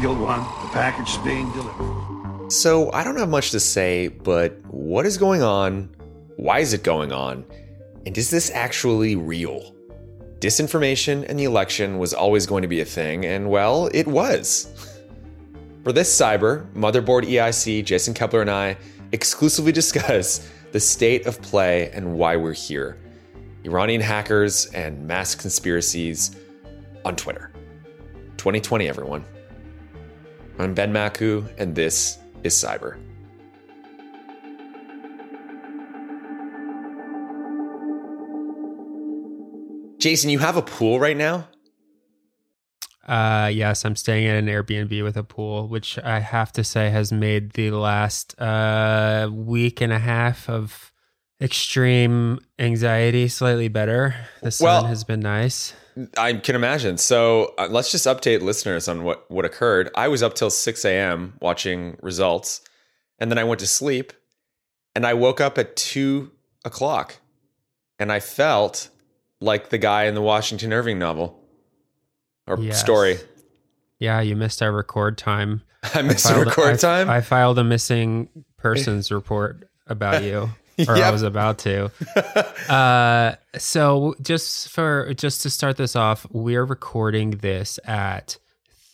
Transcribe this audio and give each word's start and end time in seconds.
Eagle 0.00 0.14
One, 0.14 0.40
the 0.62 0.70
package 0.72 1.10
is 1.10 1.18
being 1.18 1.52
delivered. 1.52 2.50
So, 2.50 2.90
I 2.90 3.04
don't 3.04 3.18
have 3.18 3.28
much 3.28 3.50
to 3.50 3.60
say, 3.60 4.08
but 4.08 4.56
what 4.64 5.04
is 5.04 5.18
going 5.18 5.42
on? 5.42 5.90
Why 6.36 6.60
is 6.60 6.72
it 6.72 6.82
going 6.82 7.12
on? 7.12 7.44
And 8.06 8.16
is 8.16 8.30
this 8.30 8.50
actually 8.52 9.14
real? 9.14 9.74
Disinformation 10.38 11.26
and 11.28 11.38
the 11.38 11.44
election 11.44 11.98
was 11.98 12.14
always 12.14 12.46
going 12.46 12.62
to 12.62 12.68
be 12.68 12.80
a 12.80 12.84
thing, 12.86 13.26
and 13.26 13.50
well, 13.50 13.90
it 13.92 14.06
was. 14.06 14.72
For 15.84 15.92
this 15.92 16.18
cyber, 16.18 16.72
Motherboard 16.72 17.24
EIC, 17.24 17.84
Jason 17.84 18.14
Koebler, 18.14 18.40
and 18.40 18.50
I 18.50 18.78
exclusively 19.12 19.72
discuss 19.82 20.48
the 20.72 20.80
state 20.80 21.26
of 21.26 21.42
play 21.42 21.90
and 21.90 22.14
why 22.14 22.36
we're 22.36 22.54
here 22.54 22.96
Iranian 23.64 24.00
hackers 24.00 24.64
and 24.72 25.06
mass 25.06 25.34
conspiracies 25.34 26.36
on 27.04 27.16
Twitter. 27.16 27.52
2020, 28.38 28.88
everyone. 28.88 29.26
I'm 30.60 30.74
Ben 30.74 30.92
Makuch, 30.92 31.48
and 31.56 31.74
this 31.74 32.18
is 32.44 32.52
Cyber. 32.54 32.98
Jason, 39.98 40.28
you 40.30 40.38
have 40.38 40.56
a 40.58 40.62
pool 40.62 41.00
right 41.00 41.16
now? 41.16 41.46
Uh, 43.06 43.50
yes, 43.52 43.84
I'm 43.84 43.96
staying 43.96 44.26
at 44.26 44.36
an 44.36 44.46
Airbnb 44.46 45.02
with 45.02 45.16
a 45.16 45.24
pool, 45.24 45.66
which 45.66 45.98
I 45.98 46.20
have 46.20 46.52
to 46.52 46.64
say 46.64 46.90
has 46.90 47.10
made 47.10 47.52
the 47.52 47.70
last 47.70 48.38
uh, 48.40 49.30
week 49.32 49.80
and 49.80 49.92
a 49.92 49.98
half 49.98 50.48
of 50.48 50.92
extreme 51.40 52.38
anxiety 52.58 53.28
slightly 53.28 53.68
better. 53.68 54.14
The 54.42 54.50
sun 54.50 54.66
Well- 54.66 54.84
has 54.84 55.04
been 55.04 55.20
nice. 55.20 55.72
I 56.16 56.34
can 56.34 56.54
imagine. 56.54 56.98
So 56.98 57.54
uh, 57.58 57.68
let's 57.70 57.90
just 57.90 58.06
update 58.06 58.40
listeners 58.42 58.88
on 58.88 59.02
what, 59.04 59.30
what 59.30 59.44
occurred. 59.44 59.90
I 59.94 60.08
was 60.08 60.22
up 60.22 60.34
till 60.34 60.50
6 60.50 60.84
a.m. 60.84 61.34
watching 61.40 61.96
results, 62.02 62.60
and 63.18 63.30
then 63.30 63.38
I 63.38 63.44
went 63.44 63.60
to 63.60 63.66
sleep, 63.66 64.12
and 64.94 65.06
I 65.06 65.14
woke 65.14 65.40
up 65.40 65.58
at 65.58 65.76
2 65.76 66.30
o'clock, 66.64 67.16
and 67.98 68.10
I 68.12 68.20
felt 68.20 68.88
like 69.40 69.70
the 69.70 69.78
guy 69.78 70.04
in 70.04 70.14
the 70.14 70.22
Washington 70.22 70.72
Irving 70.72 70.98
novel 70.98 71.42
or 72.46 72.58
Yes. 72.60 72.80
story. 72.80 73.18
Yeah, 73.98 74.20
you 74.20 74.36
missed 74.36 74.62
our 74.62 74.72
record 74.72 75.18
time. 75.18 75.62
I 75.94 76.02
missed 76.02 76.28
the 76.28 76.44
record 76.44 76.74
I- 76.74 76.76
time. 76.76 77.10
I 77.10 77.20
filed 77.20 77.58
a 77.58 77.64
missing 77.64 78.28
persons 78.56 79.10
report 79.10 79.68
about 79.86 80.22
you, 80.22 80.50
or 80.88 80.96
I 80.96 81.10
was 81.10 81.22
about 81.22 81.58
to. 81.60 81.90
Uh, 82.70 83.34
so 83.58 84.14
just 84.22 84.68
for 84.68 85.12
just 85.14 85.42
to 85.42 85.50
start 85.50 85.76
this 85.76 85.96
off, 85.96 86.24
we're 86.30 86.64
recording 86.64 87.32
this 87.32 87.80
at 87.84 88.38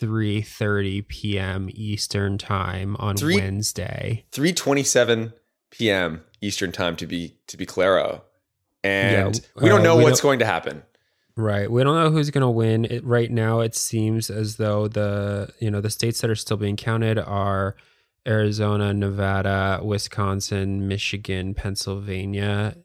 3:30 0.01 1.07
p.m. 1.09 1.69
Eastern 1.73 2.39
time 2.39 2.97
on 2.99 3.17
Three- 3.17 3.37
Wednesday. 3.37 4.25
3:27 4.33 5.33
p.m. 5.71 6.23
Eastern 6.41 6.73
time 6.73 6.97
to 6.97 7.07
be 7.07 7.37
to 7.49 7.57
be 7.57 7.67
claro, 7.67 8.23
and 8.83 9.35
Yeah, 9.37 9.63
we 9.63 9.69
don't 9.69 9.81
uh, 9.81 9.85
know 9.85 9.97
we 9.97 10.05
what's 10.05 10.21
don't- 10.21 10.29
going 10.29 10.39
to 10.41 10.47
happen. 10.47 10.83
Right. 11.39 11.71
We 11.71 11.85
don't 11.85 11.97
know 11.97 12.11
who's 12.11 12.31
going 12.31 12.41
to 12.41 12.49
win. 12.49 12.87
It, 12.87 13.05
right 13.05 13.31
now, 13.31 13.61
it 13.61 13.75
seems 13.75 14.31
as 14.31 14.57
though 14.57 14.89
the 14.89 15.51
you 15.61 15.71
know 15.71 15.83
the 15.83 15.91
states 15.91 16.23
that 16.23 16.31
are 16.31 16.35
still 16.35 16.57
being 16.57 16.77
counted 16.77 17.19
are 17.19 17.77
Arizona, 18.27 18.93
Nevada, 18.93 19.81
Wisconsin, 19.83 20.89
Michigan, 20.89 21.55
Pennsylvania, 21.55 22.77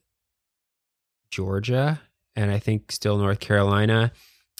Georgia, 1.29 2.01
and 2.35 2.51
I 2.51 2.59
think 2.59 2.91
still 2.91 3.17
North 3.17 3.39
Carolina. 3.39 4.11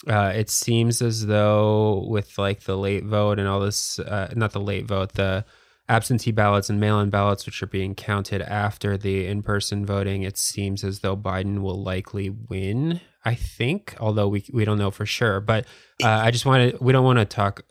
Uh, 0.08 0.32
it 0.34 0.50
seems 0.50 1.00
as 1.00 1.26
though 1.26 2.06
with 2.08 2.36
like 2.36 2.62
the 2.64 2.76
late 2.76 3.04
vote 3.04 3.38
and 3.38 3.46
all 3.46 3.60
this, 3.60 3.98
uh, 4.00 4.32
not 4.34 4.52
the 4.52 4.60
late 4.60 4.86
vote, 4.86 5.12
the 5.12 5.44
absentee 5.88 6.32
ballots 6.32 6.70
and 6.70 6.80
mail-in 6.80 7.10
ballots, 7.10 7.46
which 7.46 7.62
are 7.62 7.66
being 7.66 7.94
counted 7.94 8.42
after 8.42 8.96
the 8.96 9.26
in-person 9.26 9.84
voting, 9.86 10.22
it 10.22 10.38
seems 10.38 10.82
as 10.82 11.00
though 11.00 11.16
Biden 11.16 11.60
will 11.60 11.82
likely 11.82 12.30
win. 12.30 13.00
I 13.24 13.34
think, 13.36 13.94
although 14.00 14.26
we 14.26 14.44
we 14.52 14.64
don't 14.64 14.78
know 14.78 14.90
for 14.90 15.06
sure. 15.06 15.40
But 15.40 15.66
uh, 16.02 16.08
I 16.08 16.32
just 16.32 16.44
wanted 16.44 16.80
we 16.80 16.92
don't 16.92 17.04
want 17.04 17.20
to 17.20 17.24
talk. 17.24 17.62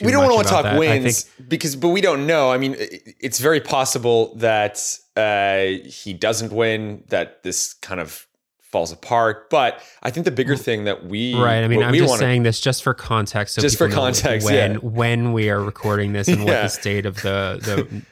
We 0.00 0.10
don't 0.12 0.30
want 0.32 0.46
to 0.46 0.52
talk 0.52 0.62
that. 0.64 0.78
Wins 0.78 1.22
think 1.24 1.48
because, 1.48 1.76
but 1.76 1.88
we 1.90 2.00
don't 2.00 2.26
know. 2.26 2.50
I 2.50 2.58
mean, 2.58 2.74
it- 2.78 3.14
it's 3.20 3.38
very 3.40 3.60
possible 3.60 4.34
that 4.36 4.78
uh, 5.16 5.82
he 5.84 6.12
doesn't 6.14 6.52
win, 6.52 7.04
that 7.08 7.42
this 7.42 7.74
kind 7.74 8.00
of 8.00 8.26
falls 8.60 8.90
apart. 8.90 9.50
But 9.50 9.82
I 10.02 10.10
think 10.10 10.24
the 10.24 10.30
bigger 10.30 10.56
thing 10.56 10.84
that 10.84 11.04
we 11.04 11.34
Right. 11.34 11.62
I 11.62 11.68
mean, 11.68 11.82
I'm 11.82 11.92
just 11.94 12.08
wanna- 12.08 12.18
saying 12.20 12.42
this 12.44 12.58
just 12.60 12.82
for 12.82 12.94
context. 12.94 13.54
So 13.54 13.60
Just 13.62 13.76
for 13.76 13.88
context, 13.90 14.46
when 14.46 14.72
yeah. 14.72 14.78
when 14.78 15.32
we 15.34 15.50
are 15.50 15.60
recording 15.62 16.12
this 16.14 16.26
and 16.28 16.44
what 16.44 16.52
the 16.62 16.68
state 16.68 17.04
of 17.04 17.16
the 17.22 17.58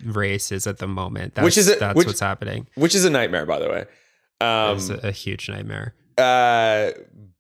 the 0.05 0.11
race 0.11 0.53
is 0.53 0.67
at 0.67 0.77
the 0.79 0.87
moment. 0.87 1.35
That's, 1.35 1.45
Which 1.45 1.57
is 1.59 1.71
a- 1.71 1.77
that's 1.77 1.97
which- 1.97 2.07
what's 2.07 2.21
happening. 2.21 2.67
which 2.75 2.95
is 2.95 3.05
a 3.07 3.11
nightmare, 3.11 3.47
by 3.47 3.59
the 3.59 3.69
way. 3.71 3.85
Um, 4.43 4.77
it's 4.77 4.91
a, 4.91 5.09
a 5.09 5.13
huge 5.13 5.49
nightmare. 5.49 5.95
Uh, 6.19 6.91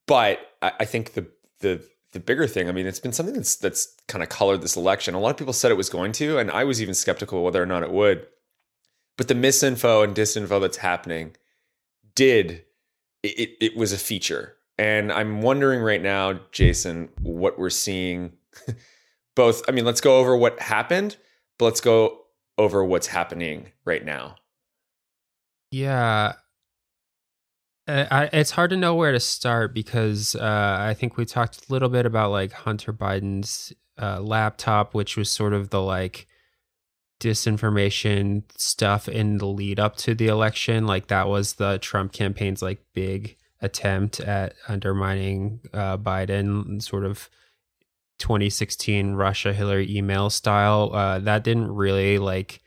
but 0.06 0.38
I, 0.62 0.72
I 0.80 0.84
think 0.86 1.12
the 1.12 1.26
the 1.60 1.82
the 2.12 2.20
bigger 2.20 2.46
thing, 2.46 2.68
I 2.68 2.72
mean, 2.72 2.86
it's 2.86 3.00
been 3.00 3.12
something 3.12 3.34
that's 3.34 3.56
that's 3.56 3.94
kind 4.08 4.22
of 4.22 4.28
colored 4.28 4.62
this 4.62 4.76
election. 4.76 5.14
A 5.14 5.20
lot 5.20 5.30
of 5.30 5.36
people 5.36 5.52
said 5.52 5.70
it 5.70 5.76
was 5.76 5.90
going 5.90 6.12
to, 6.12 6.38
and 6.38 6.50
I 6.50 6.64
was 6.64 6.82
even 6.82 6.94
skeptical 6.94 7.44
whether 7.44 7.62
or 7.62 7.66
not 7.66 7.82
it 7.82 7.92
would. 7.92 8.26
But 9.16 9.28
the 9.28 9.34
misinfo 9.34 10.02
and 10.02 10.14
disinfo 10.14 10.60
that's 10.60 10.78
happening 10.78 11.36
did 12.14 12.64
it, 13.22 13.38
it, 13.38 13.50
it 13.60 13.76
was 13.76 13.92
a 13.92 13.98
feature. 13.98 14.56
And 14.78 15.12
I'm 15.12 15.42
wondering 15.42 15.80
right 15.80 16.02
now, 16.02 16.40
Jason, 16.52 17.10
what 17.20 17.58
we're 17.58 17.70
seeing 17.70 18.32
both 19.36 19.62
I 19.68 19.72
mean, 19.72 19.84
let's 19.84 20.00
go 20.00 20.18
over 20.18 20.36
what 20.36 20.58
happened, 20.60 21.16
but 21.58 21.66
let's 21.66 21.80
go 21.80 22.22
over 22.58 22.84
what's 22.84 23.06
happening 23.06 23.72
right 23.84 24.04
now. 24.04 24.36
Yeah. 25.70 26.32
Uh, 27.90 28.06
I, 28.08 28.30
it's 28.32 28.52
hard 28.52 28.70
to 28.70 28.76
know 28.76 28.94
where 28.94 29.10
to 29.10 29.18
start 29.18 29.74
because 29.74 30.36
uh, 30.36 30.76
I 30.78 30.94
think 30.94 31.16
we 31.16 31.24
talked 31.24 31.68
a 31.68 31.72
little 31.72 31.88
bit 31.88 32.06
about 32.06 32.30
like 32.30 32.52
Hunter 32.52 32.92
Biden's 32.92 33.72
uh, 34.00 34.20
laptop, 34.20 34.94
which 34.94 35.16
was 35.16 35.28
sort 35.28 35.52
of 35.52 35.70
the 35.70 35.82
like 35.82 36.28
disinformation 37.18 38.44
stuff 38.56 39.08
in 39.08 39.38
the 39.38 39.46
lead 39.46 39.80
up 39.80 39.96
to 39.96 40.14
the 40.14 40.28
election. 40.28 40.86
Like 40.86 41.08
that 41.08 41.26
was 41.26 41.54
the 41.54 41.78
Trump 41.80 42.12
campaign's 42.12 42.62
like 42.62 42.80
big 42.94 43.36
attempt 43.60 44.20
at 44.20 44.54
undermining 44.68 45.58
uh, 45.74 45.98
Biden, 45.98 46.80
sort 46.80 47.04
of 47.04 47.28
2016 48.20 49.14
Russia 49.14 49.52
Hillary 49.52 49.92
email 49.92 50.30
style. 50.30 50.94
Uh, 50.94 51.18
that 51.18 51.42
didn't 51.42 51.72
really 51.72 52.18
like 52.18 52.62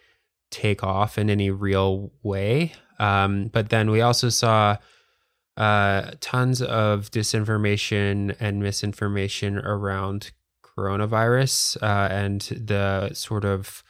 take 0.51 0.83
off 0.83 1.17
in 1.17 1.29
any 1.29 1.49
real 1.49 2.11
way. 2.23 2.73
Um, 2.99 3.47
but 3.47 3.69
then 3.69 3.89
we 3.89 4.01
also 4.01 4.27
saw 4.27 4.77
uh, 5.57 6.11
tons 6.19 6.61
of 6.61 7.11
disinformation 7.11 8.35
and 8.39 8.61
misinformation 8.61 9.57
around 9.59 10.31
coronavirus 10.77 11.81
uh, 11.81 12.11
and 12.11 12.41
the 12.41 13.13
sort 13.13 13.45
of 13.45 13.83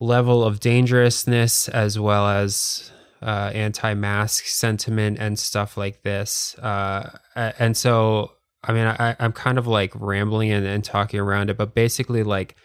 level 0.00 0.42
of 0.42 0.60
dangerousness 0.60 1.68
as 1.68 1.98
well 1.98 2.26
as 2.26 2.90
uh, 3.22 3.50
anti-mask 3.54 4.46
sentiment 4.46 5.18
and 5.20 5.38
stuff 5.38 5.76
like 5.76 6.02
this. 6.02 6.58
Uh, 6.58 7.10
and 7.36 7.76
so, 7.76 8.32
I 8.64 8.72
mean, 8.72 8.86
I, 8.86 9.14
I'm 9.20 9.32
kind 9.32 9.58
of 9.58 9.66
like 9.66 9.92
rambling 9.94 10.50
and, 10.50 10.66
and 10.66 10.82
talking 10.82 11.20
around 11.20 11.50
it, 11.50 11.56
but 11.56 11.74
basically, 11.74 12.22
like 12.24 12.56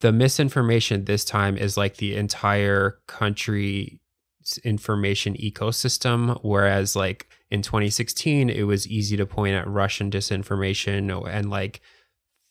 the 0.00 0.12
misinformation 0.12 1.04
this 1.04 1.24
time 1.24 1.56
is 1.56 1.76
like 1.76 1.96
the 1.96 2.14
entire 2.14 2.98
country's 3.06 3.98
information 4.64 5.34
ecosystem, 5.34 6.38
whereas 6.42 6.94
like 6.94 7.28
in 7.50 7.62
2016, 7.62 8.50
it 8.50 8.62
was 8.64 8.86
easy 8.88 9.16
to 9.16 9.26
point 9.26 9.54
at 9.54 9.68
Russian 9.68 10.10
disinformation 10.10 11.26
and 11.28 11.50
like 11.50 11.80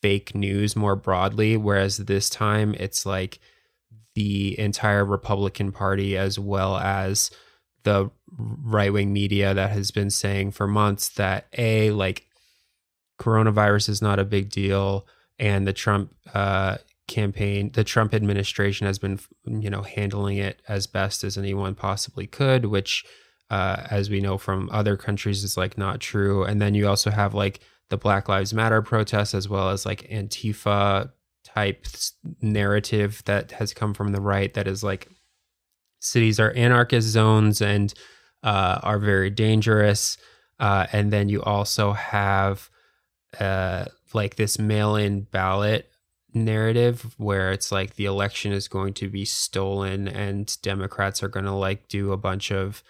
fake 0.01 0.35
news 0.35 0.75
more 0.75 0.95
broadly, 0.95 1.55
whereas 1.57 1.97
this 1.97 2.29
time 2.29 2.75
it's 2.79 3.05
like 3.05 3.39
the 4.15 4.59
entire 4.59 5.05
Republican 5.05 5.71
Party 5.71 6.17
as 6.17 6.37
well 6.37 6.77
as 6.77 7.31
the 7.83 8.09
right 8.37 8.93
wing 8.93 9.13
media 9.13 9.53
that 9.53 9.71
has 9.71 9.91
been 9.91 10.09
saying 10.09 10.51
for 10.51 10.67
months 10.67 11.09
that 11.09 11.47
a 11.57 11.91
like 11.91 12.27
coronavirus 13.19 13.89
is 13.89 14.01
not 14.01 14.19
a 14.19 14.25
big 14.25 14.49
deal 14.49 15.05
and 15.39 15.67
the 15.67 15.73
Trump 15.73 16.13
uh, 16.33 16.77
campaign, 17.07 17.71
the 17.73 17.83
Trump 17.83 18.13
administration 18.13 18.87
has 18.87 18.99
been 18.99 19.19
you 19.45 19.69
know 19.69 19.81
handling 19.81 20.37
it 20.37 20.61
as 20.67 20.87
best 20.87 21.23
as 21.23 21.37
anyone 21.37 21.75
possibly 21.75 22.27
could, 22.27 22.65
which 22.65 23.05
uh, 23.49 23.85
as 23.89 24.09
we 24.09 24.21
know 24.21 24.37
from 24.37 24.69
other 24.71 24.97
countries 24.97 25.43
is 25.43 25.57
like 25.57 25.77
not 25.77 25.99
true. 25.99 26.43
And 26.43 26.61
then 26.61 26.73
you 26.73 26.87
also 26.87 27.11
have 27.11 27.33
like 27.33 27.59
the 27.89 27.97
Black 27.97 28.27
Lives 28.27 28.53
Matter 28.53 28.81
protests 28.81 29.33
as 29.35 29.47
well 29.47 29.69
as 29.69 29.85
like 29.85 30.09
Antifa 30.09 31.11
type 31.43 31.85
narrative 32.41 33.21
that 33.25 33.51
has 33.51 33.73
come 33.73 33.93
from 33.93 34.11
the 34.11 34.21
right 34.21 34.53
that 34.53 34.67
is 34.67 34.83
like 34.83 35.09
cities 35.99 36.39
are 36.39 36.51
anarchist 36.51 37.07
zones 37.07 37.61
and 37.61 37.93
uh, 38.43 38.79
are 38.81 38.99
very 38.99 39.29
dangerous. 39.29 40.17
Uh, 40.59 40.87
and 40.91 41.11
then 41.11 41.29
you 41.29 41.41
also 41.43 41.91
have 41.93 42.69
uh, 43.39 43.85
like 44.13 44.35
this 44.35 44.57
mail 44.57 44.95
in 44.95 45.21
ballot 45.21 45.89
narrative 46.35 47.15
where 47.17 47.51
it's 47.51 47.71
like 47.71 47.95
the 47.95 48.05
election 48.05 48.51
is 48.51 48.67
going 48.67 48.93
to 48.93 49.09
be 49.09 49.25
stolen 49.25 50.07
and 50.07 50.57
Democrats 50.61 51.23
are 51.23 51.27
going 51.27 51.45
to 51.45 51.51
like 51.51 51.87
do 51.87 52.11
a 52.11 52.17
bunch 52.17 52.51
of 52.51 52.83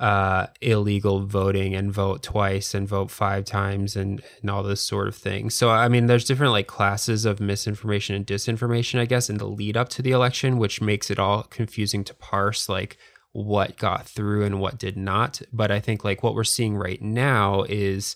uh, 0.00 0.46
illegal 0.60 1.26
voting 1.26 1.74
and 1.74 1.92
vote 1.92 2.22
twice 2.22 2.72
and 2.72 2.86
vote 2.86 3.10
five 3.10 3.44
times 3.44 3.96
and, 3.96 4.22
and 4.40 4.50
all 4.50 4.62
this 4.62 4.80
sort 4.80 5.08
of 5.08 5.16
thing. 5.16 5.50
So, 5.50 5.70
I 5.70 5.88
mean, 5.88 6.06
there's 6.06 6.24
different 6.24 6.52
like 6.52 6.68
classes 6.68 7.24
of 7.24 7.40
misinformation 7.40 8.14
and 8.14 8.26
disinformation, 8.26 9.00
I 9.00 9.06
guess, 9.06 9.28
in 9.28 9.38
the 9.38 9.48
lead 9.48 9.76
up 9.76 9.88
to 9.90 10.02
the 10.02 10.12
election, 10.12 10.58
which 10.58 10.80
makes 10.80 11.10
it 11.10 11.18
all 11.18 11.42
confusing 11.42 12.04
to 12.04 12.14
parse 12.14 12.68
like 12.68 12.96
what 13.32 13.76
got 13.76 14.06
through 14.06 14.44
and 14.44 14.60
what 14.60 14.78
did 14.78 14.96
not. 14.96 15.42
But 15.52 15.72
I 15.72 15.80
think 15.80 16.04
like 16.04 16.22
what 16.22 16.34
we're 16.34 16.44
seeing 16.44 16.76
right 16.76 17.02
now 17.02 17.64
is 17.68 18.14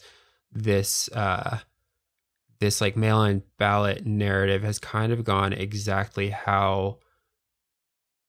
this, 0.53 1.09
uh, 1.09 1.59
this 2.63 2.81
like 2.81 2.97
mail 2.97 3.25
in 3.25 3.43
ballot 3.59 4.07
narrative 4.07 4.63
has 4.63 4.79
kind 4.79 5.13
of 5.13 5.25
gone 5.25 5.53
exactly 5.53 6.31
how 6.31 6.99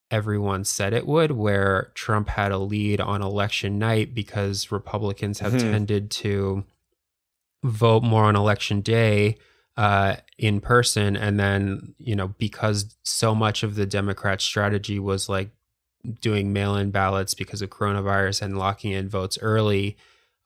everyone 0.10 0.66
said 0.66 0.92
it 0.92 1.06
would, 1.06 1.32
where 1.32 1.92
Trump 1.94 2.30
had 2.30 2.52
a 2.52 2.58
lead 2.58 3.00
on 3.00 3.22
election 3.22 3.78
night 3.78 4.16
because 4.16 4.72
Republicans 4.72 5.40
have 5.40 5.54
mm-hmm. 5.54 5.72
tended 5.72 6.10
to 6.10 6.64
vote 7.64 8.02
more 8.02 8.24
on 8.24 8.36
election 8.36 8.82
day 8.82 9.38
uh, 9.78 10.16
in 10.40 10.60
person. 10.60 11.16
And 11.16 11.40
then, 11.40 11.94
you 12.00 12.16
know, 12.16 12.30
because 12.30 12.96
so 13.04 13.36
much 13.36 13.62
of 13.62 13.76
the 13.76 13.86
Democrat 13.86 14.42
strategy 14.42 14.98
was 14.98 15.30
like 15.30 15.52
doing 16.22 16.52
mail 16.52 16.76
in 16.76 16.90
ballots 16.90 17.36
because 17.36 17.62
of 17.62 17.70
coronavirus 17.70 18.42
and 18.42 18.58
locking 18.58 18.94
in 18.94 19.10
votes 19.10 19.38
early, 19.44 19.96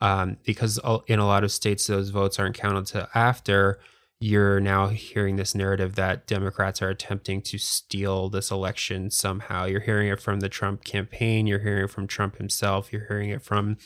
um, 0.02 0.38
because 0.46 0.80
in 1.08 1.20
a 1.20 1.26
lot 1.26 1.44
of 1.44 1.52
states, 1.52 1.88
those 1.88 2.10
votes 2.10 2.40
aren't 2.40 2.56
counted 2.56 2.86
to 2.88 3.10
after 3.16 3.80
you're 4.20 4.60
now 4.60 4.88
hearing 4.88 5.36
this 5.36 5.54
narrative 5.54 5.96
that 5.96 6.26
Democrats 6.26 6.82
are 6.82 6.90
attempting 6.90 7.42
to 7.44 7.58
steal 7.58 8.30
this 8.30 8.50
election 8.50 9.12
somehow. 9.12 9.66
You're 9.66 9.82
hearing 9.82 10.10
it 10.10 10.20
from 10.20 10.40
the 10.40 10.50
Trump 10.50 10.84
campaign, 10.84 11.46
you're 11.46 11.60
hearing 11.60 11.84
it 11.84 11.92
from 11.92 12.08
Trump 12.08 12.38
himself, 12.38 12.92
you're 12.92 13.06
hearing 13.08 13.30
it 13.30 13.44
from 13.44 13.78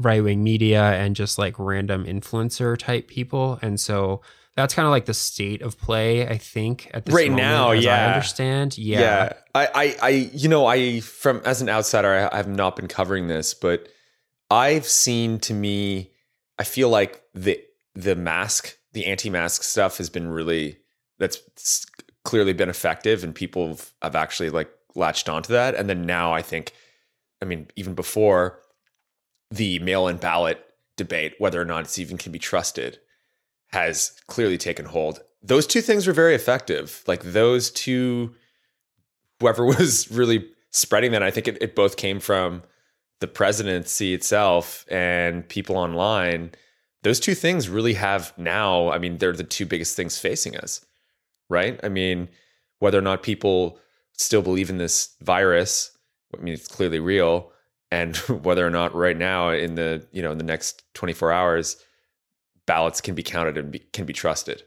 right 0.00 0.24
wing 0.24 0.42
media 0.42 0.82
and 0.82 1.14
just 1.14 1.38
like 1.38 1.54
random 1.58 2.04
influencer 2.04 2.76
type 2.76 3.06
people. 3.06 3.58
And 3.62 3.78
so 3.78 4.22
that's 4.56 4.74
kind 4.74 4.86
of 4.86 4.90
like 4.90 5.04
the 5.04 5.14
state 5.14 5.62
of 5.62 5.78
play, 5.78 6.26
I 6.26 6.36
think, 6.36 6.90
at 6.92 7.04
this 7.04 7.14
right 7.14 7.30
moment, 7.30 7.46
now. 7.46 7.70
Yeah, 7.70 8.06
I 8.06 8.12
understand. 8.14 8.76
Yeah. 8.76 9.00
yeah, 9.00 9.32
I, 9.54 9.68
I, 9.74 9.96
I, 10.02 10.08
you 10.08 10.48
know, 10.48 10.66
I 10.66 11.00
from 11.00 11.42
as 11.44 11.62
an 11.62 11.68
outsider, 11.68 12.28
I 12.32 12.36
have 12.36 12.48
not 12.48 12.74
been 12.74 12.88
covering 12.88 13.28
this, 13.28 13.54
but 13.54 13.88
I've 14.50 14.86
seen 14.86 15.38
to 15.40 15.54
me, 15.54 16.10
I 16.58 16.64
feel 16.64 16.88
like 16.88 17.22
the 17.34 17.62
the 17.94 18.16
mask 18.16 18.76
the 18.92 19.06
anti-mask 19.06 19.62
stuff 19.62 19.98
has 19.98 20.10
been 20.10 20.28
really 20.28 20.78
that's 21.18 21.86
clearly 22.24 22.52
been 22.52 22.68
effective 22.68 23.22
and 23.24 23.34
people 23.34 23.68
have, 23.68 23.92
have 24.02 24.16
actually 24.16 24.50
like 24.50 24.70
latched 24.94 25.28
onto 25.28 25.52
that. 25.52 25.74
And 25.74 25.88
then 25.88 26.02
now 26.06 26.32
i 26.32 26.42
think 26.42 26.72
i 27.42 27.44
mean 27.44 27.68
even 27.76 27.94
before 27.94 28.60
the 29.50 29.78
mail-in 29.80 30.16
ballot 30.16 30.64
debate 30.96 31.34
whether 31.38 31.60
or 31.60 31.64
not 31.64 31.84
it's 31.84 31.98
even 31.98 32.18
can 32.18 32.32
be 32.32 32.38
trusted 32.38 32.98
has 33.72 34.20
clearly 34.26 34.58
taken 34.58 34.84
hold. 34.84 35.20
Those 35.42 35.66
two 35.66 35.80
things 35.80 36.06
were 36.06 36.12
very 36.12 36.34
effective. 36.34 37.04
Like 37.06 37.22
those 37.22 37.70
two 37.70 38.34
whoever 39.38 39.64
was 39.76 40.10
really 40.10 40.48
spreading 40.72 41.10
that 41.10 41.22
i 41.22 41.30
think 41.30 41.48
it, 41.48 41.60
it 41.60 41.74
both 41.74 41.96
came 41.96 42.20
from 42.20 42.62
the 43.20 43.28
presidency 43.28 44.14
itself 44.14 44.84
and 44.90 45.48
people 45.48 45.76
online 45.76 46.50
those 47.02 47.20
two 47.20 47.34
things 47.34 47.68
really 47.68 47.94
have 47.94 48.32
now, 48.36 48.90
I 48.90 48.98
mean, 48.98 49.18
they're 49.18 49.32
the 49.32 49.44
two 49.44 49.66
biggest 49.66 49.96
things 49.96 50.18
facing 50.18 50.56
us, 50.56 50.84
right? 51.48 51.80
I 51.82 51.88
mean, 51.88 52.28
whether 52.78 52.98
or 52.98 53.02
not 53.02 53.22
people 53.22 53.78
still 54.12 54.42
believe 54.42 54.70
in 54.70 54.78
this 54.78 55.14
virus, 55.22 55.96
I 56.36 56.42
mean, 56.42 56.54
it's 56.54 56.68
clearly 56.68 57.00
real. 57.00 57.52
And 57.90 58.16
whether 58.42 58.66
or 58.66 58.70
not 58.70 58.94
right 58.94 59.16
now 59.16 59.50
in 59.50 59.74
the, 59.74 60.06
you 60.12 60.22
know, 60.22 60.32
in 60.32 60.38
the 60.38 60.44
next 60.44 60.82
24 60.94 61.32
hours, 61.32 61.76
ballots 62.66 63.00
can 63.00 63.14
be 63.14 63.22
counted 63.22 63.56
and 63.56 63.70
be, 63.70 63.78
can 63.78 64.04
be 64.04 64.12
trusted. 64.12 64.62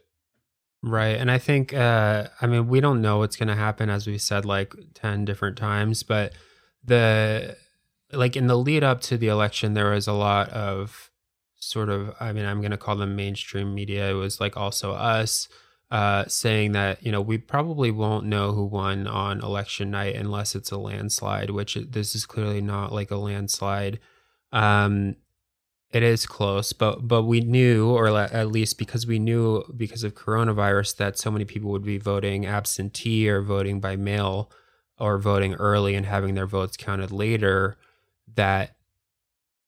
Right. 0.82 1.16
And 1.18 1.32
I 1.32 1.38
think, 1.38 1.74
uh, 1.74 2.28
I 2.42 2.48
mean, 2.48 2.68
we 2.68 2.82
don't 2.82 3.02
know 3.02 3.20
what's 3.20 3.38
going 3.38 3.48
to 3.48 3.56
happen, 3.56 3.90
as 3.90 4.06
we 4.06 4.18
said 4.18 4.44
like 4.44 4.74
10 4.96 5.24
different 5.24 5.58
times, 5.58 6.04
but 6.04 6.34
the, 6.84 7.56
like 8.14 8.36
in 8.36 8.48
the 8.48 8.58
lead 8.58 8.84
up 8.84 9.02
to 9.02 9.18
the 9.18 9.28
election, 9.28 9.74
there 9.74 9.92
was 9.92 10.08
a 10.08 10.14
lot 10.14 10.50
of 10.50 11.12
sort 11.64 11.88
of 11.88 12.14
i 12.20 12.34
mean 12.34 12.46
i'm 12.46 12.60
going 12.60 12.72
to 12.72 12.78
call 12.78 12.96
them 12.96 13.16
mainstream 13.16 13.74
media. 13.74 14.10
It 14.10 14.14
was 14.14 14.40
like 14.40 14.58
also 14.58 14.92
us 14.92 15.48
uh, 15.92 16.26
saying 16.28 16.72
that 16.72 17.04
you 17.06 17.12
know 17.12 17.22
we 17.22 17.38
probably 17.38 17.92
won't 17.92 18.26
know 18.26 18.52
who 18.52 18.66
won 18.66 19.06
on 19.08 19.42
election 19.42 19.92
night 19.92 20.16
unless 20.16 20.56
it's 20.56 20.72
a 20.72 20.78
landslide 20.78 21.52
which 21.52 21.76
this 21.76 22.16
is 22.16 22.26
clearly 22.26 22.62
not 22.62 22.92
like 22.92 23.12
a 23.12 23.16
landslide. 23.16 24.00
Um, 24.52 25.16
it 25.92 26.02
is 26.02 26.26
close 26.26 26.74
but 26.74 27.08
but 27.08 27.24
we 27.24 27.42
knew 27.42 27.92
or 27.92 28.08
at 28.18 28.48
least 28.48 28.80
because 28.80 29.06
we 29.06 29.20
knew 29.20 29.64
because 29.78 30.04
of 30.04 30.16
coronavirus 30.16 30.98
that 30.98 31.18
so 31.20 31.30
many 31.30 31.46
people 31.46 31.70
would 31.70 31.86
be 31.86 32.00
voting 32.00 32.46
absentee 32.46 33.30
or 33.30 33.42
voting 33.42 33.80
by 33.80 33.96
mail 33.96 34.52
or 34.98 35.20
voting 35.20 35.54
early 35.56 35.94
and 35.94 36.08
having 36.08 36.34
their 36.34 36.48
votes 36.48 36.76
counted 36.76 37.12
later 37.12 37.78
that 38.36 38.76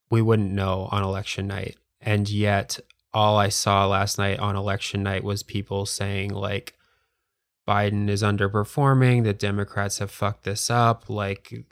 we 0.09 0.21
wouldn't 0.21 0.51
know 0.51 0.87
on 0.91 1.03
election 1.03 1.47
night. 1.47 1.77
And 2.01 2.29
yet 2.29 2.79
all 3.13 3.37
I 3.37 3.49
saw 3.49 3.87
last 3.87 4.17
night 4.17 4.39
on 4.39 4.55
election 4.55 5.03
night 5.03 5.23
was 5.23 5.43
people 5.43 5.85
saying 5.85 6.33
like 6.33 6.75
Biden 7.67 8.09
is 8.09 8.21
underperforming, 8.21 9.23
the 9.23 9.33
Democrats 9.33 9.99
have 9.99 10.11
fucked 10.11 10.43
this 10.43 10.69
up, 10.69 11.09
like 11.09 11.65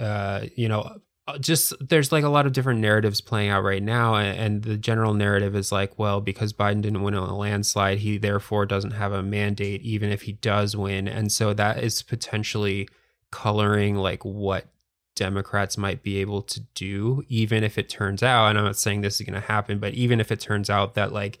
uh, 0.00 0.46
you 0.56 0.68
know, 0.68 0.98
uh, 1.26 1.38
just 1.38 1.72
there's 1.80 2.12
like 2.12 2.24
a 2.24 2.28
lot 2.28 2.46
of 2.46 2.52
different 2.52 2.80
narratives 2.80 3.20
playing 3.20 3.48
out 3.48 3.62
right 3.62 3.82
now 3.82 4.14
and, 4.14 4.38
and, 4.38 4.62
the 4.62 4.76
general 4.76 5.14
narrative 5.14 5.56
is 5.56 5.72
like 5.72 5.98
well 5.98 6.20
because 6.20 6.52
biden 6.52 6.82
didn't 6.82 7.02
win 7.02 7.14
on 7.14 7.30
a 7.30 7.36
landslide 7.36 7.96
he 7.96 8.18
therefore 8.18 8.66
doesn't 8.66 8.90
have 8.90 9.10
a 9.10 9.22
mandate 9.22 9.80
even 9.80 10.10
if 10.10 10.22
he 10.22 10.32
does 10.32 10.76
win. 10.76 11.08
And 11.08 11.32
so 11.32 11.54
that 11.54 11.82
is 11.82 12.02
potentially 12.02 12.88
coloring 13.30 13.96
like 13.96 14.22
what 14.24 14.66
Democrats 15.14 15.78
might 15.78 16.02
be 16.02 16.18
able 16.18 16.42
to 16.42 16.60
do, 16.74 17.24
even 17.28 17.62
if 17.62 17.78
it 17.78 17.88
turns 17.88 18.22
out, 18.22 18.48
and 18.48 18.58
I'm 18.58 18.64
not 18.64 18.76
saying 18.76 19.00
this 19.00 19.20
is 19.20 19.26
going 19.26 19.40
to 19.40 19.46
happen, 19.46 19.78
but 19.78 19.94
even 19.94 20.20
if 20.20 20.32
it 20.32 20.40
turns 20.40 20.68
out 20.68 20.94
that 20.94 21.12
like 21.12 21.38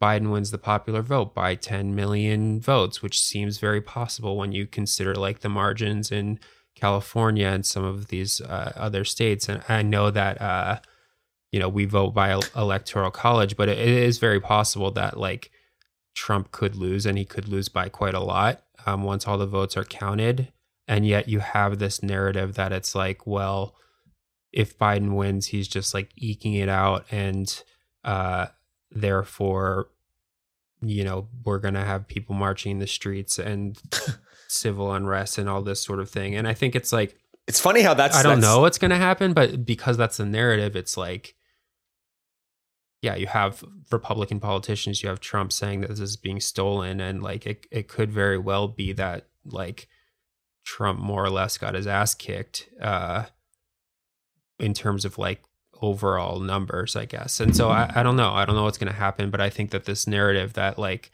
Biden 0.00 0.30
wins 0.30 0.50
the 0.50 0.58
popular 0.58 1.02
vote 1.02 1.34
by 1.34 1.54
10 1.54 1.94
million 1.94 2.60
votes, 2.60 3.02
which 3.02 3.20
seems 3.20 3.58
very 3.58 3.80
possible 3.80 4.36
when 4.36 4.52
you 4.52 4.66
consider 4.66 5.14
like 5.14 5.40
the 5.40 5.48
margins 5.48 6.12
in 6.12 6.38
California 6.76 7.48
and 7.48 7.66
some 7.66 7.84
of 7.84 8.06
these 8.08 8.40
uh, 8.40 8.72
other 8.76 9.04
states. 9.04 9.48
And 9.48 9.62
I 9.68 9.82
know 9.82 10.10
that, 10.10 10.40
uh, 10.40 10.78
you 11.50 11.58
know, 11.58 11.68
we 11.68 11.84
vote 11.84 12.14
by 12.14 12.38
electoral 12.54 13.10
college, 13.10 13.56
but 13.56 13.68
it 13.68 13.78
is 13.78 14.18
very 14.18 14.40
possible 14.40 14.92
that 14.92 15.18
like 15.18 15.50
Trump 16.14 16.52
could 16.52 16.76
lose 16.76 17.04
and 17.04 17.18
he 17.18 17.24
could 17.24 17.48
lose 17.48 17.68
by 17.68 17.88
quite 17.88 18.14
a 18.14 18.20
lot 18.20 18.62
um, 18.86 19.02
once 19.02 19.26
all 19.26 19.38
the 19.38 19.46
votes 19.46 19.76
are 19.76 19.84
counted 19.84 20.52
and 20.88 21.06
yet 21.06 21.28
you 21.28 21.38
have 21.38 21.78
this 21.78 22.02
narrative 22.02 22.54
that 22.54 22.72
it's 22.72 22.94
like 22.94 23.26
well 23.26 23.76
if 24.52 24.76
biden 24.78 25.14
wins 25.14 25.46
he's 25.46 25.68
just 25.68 25.94
like 25.94 26.10
eking 26.16 26.54
it 26.54 26.68
out 26.68 27.04
and 27.10 27.62
uh 28.04 28.46
therefore 28.90 29.90
you 30.80 31.04
know 31.04 31.28
we're 31.44 31.58
gonna 31.58 31.84
have 31.84 32.08
people 32.08 32.34
marching 32.34 32.72
in 32.72 32.78
the 32.78 32.86
streets 32.86 33.38
and 33.38 33.78
civil 34.48 34.92
unrest 34.92 35.36
and 35.38 35.48
all 35.48 35.60
this 35.62 35.82
sort 35.82 36.00
of 36.00 36.08
thing. 36.08 36.34
And 36.34 36.48
i 36.48 36.54
think 36.54 36.74
it's 36.74 36.92
like 36.92 37.16
it's 37.46 37.60
funny 37.60 37.82
how 37.82 37.94
that's 37.94 38.16
i 38.16 38.22
don't 38.22 38.40
that's... 38.40 38.46
know 38.46 38.60
what's 38.60 38.78
gonna 38.78 38.96
happen 38.96 39.34
but 39.34 39.66
because 39.66 39.96
that's 39.96 40.16
the 40.16 40.24
narrative 40.24 40.74
it's 40.74 40.96
like 40.96 41.34
yeah, 43.00 43.14
you 43.14 43.26
have 43.28 43.64
Republican 43.92 44.40
politicians, 44.40 45.02
you 45.02 45.08
have 45.08 45.20
Trump 45.20 45.52
saying 45.52 45.82
that 45.82 45.90
this 45.90 46.00
is 46.00 46.16
being 46.16 46.40
stolen, 46.40 47.00
and 47.00 47.22
like 47.22 47.46
it, 47.46 47.66
it 47.70 47.88
could 47.88 48.10
very 48.10 48.38
well 48.38 48.68
be 48.68 48.92
that 48.92 49.28
like 49.44 49.88
Trump 50.68 50.98
more 50.98 51.24
or 51.24 51.30
less 51.30 51.56
got 51.56 51.74
his 51.74 51.86
ass 51.86 52.14
kicked 52.14 52.68
uh, 52.82 53.24
in 54.60 54.74
terms 54.74 55.06
of 55.06 55.16
like 55.16 55.42
overall 55.80 56.40
numbers, 56.40 56.94
I 56.94 57.06
guess. 57.06 57.40
And 57.40 57.56
so 57.56 57.70
I, 57.70 57.90
I 57.94 58.02
don't 58.02 58.16
know. 58.16 58.32
I 58.34 58.44
don't 58.44 58.54
know 58.54 58.64
what's 58.64 58.76
going 58.76 58.92
to 58.92 58.98
happen, 58.98 59.30
but 59.30 59.40
I 59.40 59.48
think 59.48 59.70
that 59.70 59.86
this 59.86 60.06
narrative 60.06 60.52
that 60.52 60.78
like 60.78 61.10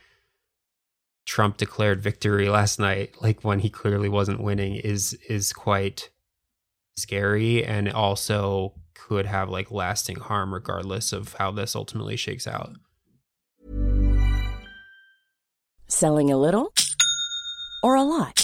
Trump 1.24 1.56
declared 1.56 2.02
victory 2.02 2.48
last 2.48 2.80
night, 2.80 3.14
like 3.22 3.44
when 3.44 3.60
he 3.60 3.70
clearly 3.70 4.08
wasn't 4.08 4.42
winning, 4.42 4.74
is 4.74 5.12
is 5.28 5.52
quite 5.52 6.10
scary 6.96 7.64
and 7.64 7.88
also 7.88 8.74
could 8.94 9.26
have 9.26 9.48
like 9.48 9.70
lasting 9.70 10.16
harm 10.16 10.52
regardless 10.52 11.12
of 11.12 11.34
how 11.34 11.52
this 11.52 11.76
ultimately 11.76 12.16
shakes 12.16 12.48
out. 12.48 12.72
Selling 15.86 16.32
a 16.32 16.36
little 16.36 16.72
or 17.84 17.94
a 17.94 18.02
lot? 18.02 18.43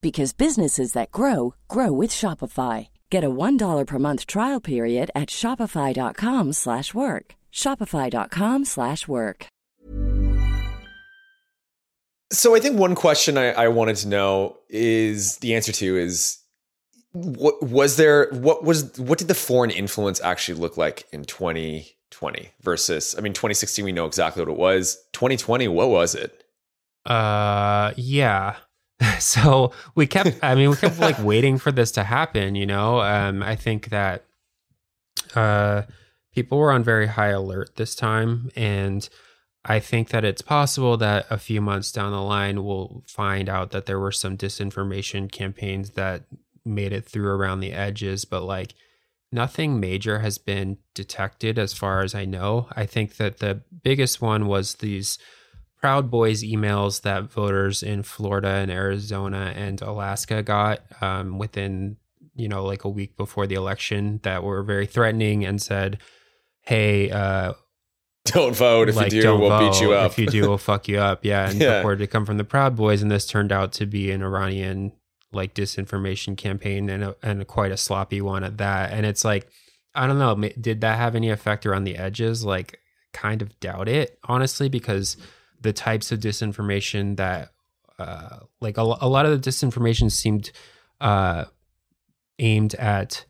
because 0.00 0.32
businesses 0.32 0.92
that 0.92 1.10
grow 1.10 1.54
grow 1.68 1.92
with 1.92 2.10
Shopify. 2.10 2.88
Get 3.10 3.24
a 3.24 3.30
$1 3.30 3.86
per 3.86 3.98
month 3.98 4.26
trial 4.26 4.60
period 4.60 5.10
at 5.14 5.28
shopify.com/work. 5.28 7.34
shopify.com/work. 7.52 9.46
So 12.30 12.54
I 12.54 12.60
think 12.60 12.78
one 12.78 12.94
question 12.94 13.38
I, 13.38 13.52
I 13.52 13.68
wanted 13.68 13.96
to 13.96 14.08
know 14.08 14.58
is 14.68 15.38
the 15.38 15.54
answer 15.54 15.72
to 15.72 15.96
is 15.96 16.38
what 17.12 17.62
was 17.62 17.96
there 17.96 18.28
what 18.32 18.64
was 18.64 18.98
what 18.98 19.18
did 19.18 19.28
the 19.28 19.34
foreign 19.34 19.70
influence 19.70 20.20
actually 20.20 20.60
look 20.60 20.76
like 20.76 21.06
in 21.10 21.24
2020 21.24 22.50
versus 22.60 23.14
I 23.16 23.22
mean 23.22 23.32
2016 23.32 23.82
we 23.82 23.92
know 23.92 24.04
exactly 24.04 24.42
what 24.42 24.52
it 24.52 24.58
was 24.58 24.98
2020 25.14 25.68
what 25.68 25.88
was 25.88 26.14
it 26.14 26.44
Uh, 27.06 27.94
yeah. 27.96 28.56
So 29.20 29.72
we 29.96 30.06
kept. 30.06 30.38
I 30.42 30.54
mean, 30.54 30.70
we 30.70 30.76
kept 30.76 31.00
like 31.00 31.18
waiting 31.22 31.58
for 31.58 31.72
this 31.72 31.90
to 31.92 32.04
happen. 32.04 32.54
You 32.54 32.66
know, 32.66 33.00
um, 33.00 33.42
I 33.42 33.56
think 33.56 33.88
that 33.88 34.24
uh, 35.34 35.82
people 36.32 36.58
were 36.58 36.70
on 36.70 36.84
very 36.84 37.08
high 37.08 37.28
alert 37.28 37.76
this 37.76 37.94
time, 37.94 38.50
and 38.54 39.08
I 39.64 39.80
think 39.80 40.10
that 40.10 40.24
it's 40.24 40.42
possible 40.42 40.96
that 40.98 41.26
a 41.30 41.38
few 41.38 41.60
months 41.60 41.92
down 41.92 42.12
the 42.12 42.22
line 42.22 42.64
we'll 42.64 43.02
find 43.06 43.48
out 43.48 43.70
that 43.72 43.86
there 43.86 43.98
were 43.98 44.12
some 44.12 44.36
disinformation 44.36 45.30
campaigns 45.30 45.90
that 45.90 46.24
made 46.64 46.92
it 46.92 47.04
through 47.04 47.28
around 47.28 47.60
the 47.60 47.72
edges, 47.72 48.24
but 48.24 48.42
like 48.44 48.74
nothing 49.30 49.80
major 49.80 50.20
has 50.20 50.38
been 50.38 50.78
detected 50.94 51.58
as 51.58 51.72
far 51.72 52.02
as 52.02 52.14
I 52.14 52.24
know. 52.24 52.68
I 52.74 52.86
think 52.86 53.16
that 53.16 53.38
the 53.38 53.62
biggest 53.82 54.22
one 54.22 54.46
was 54.46 54.76
these 54.76 55.18
Proud 55.80 56.10
Boys 56.10 56.42
emails 56.42 57.02
that 57.02 57.24
voters 57.24 57.82
in 57.82 58.02
Florida 58.02 58.48
and 58.48 58.70
Arizona 58.70 59.52
and 59.56 59.80
Alaska 59.80 60.42
got 60.42 60.80
um, 61.00 61.38
within, 61.38 61.96
you 62.34 62.48
know, 62.48 62.64
like 62.64 62.84
a 62.84 62.88
week 62.88 63.16
before 63.16 63.46
the 63.46 63.54
election 63.54 64.20
that 64.24 64.42
were 64.42 64.62
very 64.62 64.86
threatening 64.86 65.44
and 65.44 65.62
said, 65.62 65.98
hey, 66.62 67.10
uh, 67.10 67.52
don't 68.24 68.54
vote 68.56 68.88
if 68.88 68.96
like, 68.96 69.12
you 69.12 69.22
do 69.22 69.36
we'll 69.36 69.48
vote. 69.48 69.72
beat 69.72 69.80
you 69.80 69.92
up 69.92 70.10
If 70.12 70.18
you 70.18 70.26
do, 70.26 70.48
we'll 70.48 70.58
fuck 70.58 70.88
you 70.88 70.98
up. 70.98 71.24
Yeah. 71.24 71.48
And 71.50 71.60
Yeah. 71.60 71.76
reported 71.76 71.98
to 72.00 72.06
come 72.06 72.26
from 72.26 72.36
the 72.38 72.44
Proud 72.44 72.76
Boys. 72.76 73.00
And 73.00 73.10
this 73.10 73.26
turned 73.26 73.52
out 73.52 73.72
to 73.74 73.86
be 73.86 74.10
an 74.10 74.22
Iranian 74.22 74.92
like 75.32 75.54
disinformation 75.54 76.36
campaign 76.36 76.88
and 76.90 77.04
a, 77.04 77.16
and 77.22 77.42
a, 77.42 77.44
quite 77.44 77.70
a 77.72 77.76
sloppy 77.76 78.20
one 78.20 78.44
at 78.44 78.58
that. 78.58 78.92
And 78.92 79.06
it's 79.06 79.24
like, 79.24 79.48
I 79.94 80.06
don't 80.06 80.18
know, 80.18 80.34
did 80.60 80.80
that 80.82 80.98
have 80.98 81.14
any 81.14 81.30
effect 81.30 81.64
around 81.66 81.84
the 81.84 81.96
edges? 81.96 82.44
Like, 82.44 82.80
kind 83.12 83.40
of 83.42 83.58
doubt 83.60 83.88
it, 83.88 84.18
honestly, 84.24 84.68
because 84.68 85.16
the 85.60 85.72
types 85.72 86.12
of 86.12 86.20
disinformation 86.20 87.16
that, 87.16 87.50
uh, 87.98 88.40
like 88.60 88.78
a, 88.78 88.82
a 88.82 89.08
lot 89.08 89.26
of 89.26 89.30
the 89.30 89.50
disinformation 89.50 90.10
seemed 90.10 90.50
uh, 91.00 91.44
aimed 92.38 92.74
at 92.74 93.24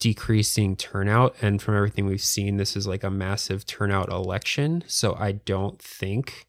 decreasing 0.00 0.76
turnout. 0.76 1.34
And 1.40 1.62
from 1.62 1.76
everything 1.76 2.06
we've 2.06 2.20
seen, 2.20 2.56
this 2.56 2.76
is 2.76 2.86
like 2.86 3.04
a 3.04 3.10
massive 3.10 3.64
turnout 3.64 4.10
election. 4.10 4.84
So 4.86 5.16
I 5.18 5.32
don't 5.32 5.80
think 5.80 6.46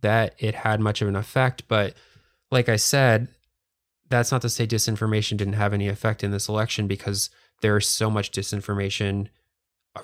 that 0.00 0.34
it 0.38 0.54
had 0.54 0.80
much 0.80 1.00
of 1.00 1.08
an 1.08 1.16
effect. 1.16 1.64
But 1.68 1.94
like 2.50 2.68
I 2.68 2.76
said, 2.76 3.28
that's 4.08 4.32
not 4.32 4.42
to 4.42 4.48
say 4.48 4.66
disinformation 4.66 5.36
didn't 5.36 5.54
have 5.54 5.72
any 5.72 5.88
effect 5.88 6.24
in 6.24 6.32
this 6.32 6.48
election 6.48 6.86
because 6.86 7.30
there's 7.60 7.86
so 7.86 8.10
much 8.10 8.32
disinformation 8.32 9.28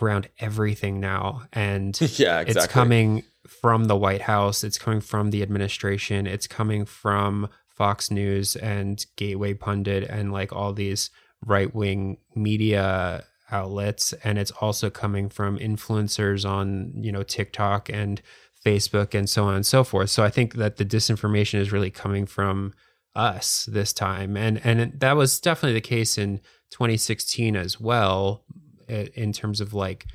around 0.00 0.28
everything 0.38 1.00
now. 1.00 1.42
And 1.52 1.98
yeah 2.18 2.40
exactly 2.40 2.52
it's 2.52 2.66
coming 2.66 3.24
from 3.48 3.84
the 3.84 3.96
White 3.96 4.22
House, 4.22 4.62
it's 4.62 4.78
coming 4.78 5.00
from 5.00 5.30
the 5.30 5.42
administration, 5.42 6.26
it's 6.26 6.46
coming 6.46 6.84
from 6.84 7.48
Fox 7.68 8.10
News 8.10 8.56
and 8.56 9.04
Gateway 9.16 9.54
Pundit 9.54 10.04
and 10.04 10.32
like 10.32 10.52
all 10.52 10.72
these 10.72 11.10
right 11.44 11.72
wing 11.74 12.18
media 12.34 13.24
outlets. 13.50 14.12
And 14.24 14.38
it's 14.38 14.50
also 14.50 14.90
coming 14.90 15.28
from 15.28 15.58
influencers 15.58 16.48
on, 16.48 16.92
you 16.96 17.12
know, 17.12 17.22
TikTok 17.22 17.88
and 17.88 18.20
Facebook 18.64 19.14
and 19.14 19.30
so 19.30 19.44
on 19.44 19.54
and 19.54 19.66
so 19.66 19.84
forth. 19.84 20.10
So 20.10 20.24
I 20.24 20.30
think 20.30 20.54
that 20.54 20.76
the 20.76 20.84
disinformation 20.84 21.60
is 21.60 21.72
really 21.72 21.90
coming 21.90 22.26
from 22.26 22.74
us 23.14 23.68
this 23.70 23.92
time. 23.92 24.36
And 24.36 24.60
and 24.64 24.98
that 25.00 25.16
was 25.16 25.40
definitely 25.40 25.74
the 25.74 25.80
case 25.80 26.18
in 26.18 26.38
2016 26.70 27.56
as 27.56 27.80
well 27.80 28.44
in 28.88 29.32
terms 29.32 29.60
of 29.60 29.74
like 29.74 30.06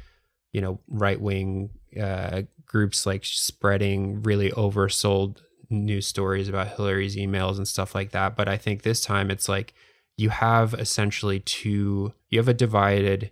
you 0.51 0.61
know 0.61 0.79
right 0.87 1.19
wing 1.19 1.69
uh, 1.99 2.43
groups 2.65 3.05
like 3.05 3.25
spreading 3.25 4.21
really 4.23 4.51
oversold 4.51 5.41
news 5.69 6.07
stories 6.07 6.47
about 6.47 6.69
Hillary's 6.69 7.15
emails 7.15 7.57
and 7.57 7.67
stuff 7.67 7.95
like 7.95 8.11
that. 8.11 8.35
But 8.35 8.47
I 8.47 8.57
think 8.57 8.81
this 8.81 9.01
time 9.01 9.31
it's 9.31 9.49
like 9.49 9.73
you 10.17 10.29
have 10.29 10.73
essentially 10.73 11.39
two, 11.39 12.13
you 12.29 12.39
have 12.39 12.47
a 12.47 12.53
divided 12.53 13.31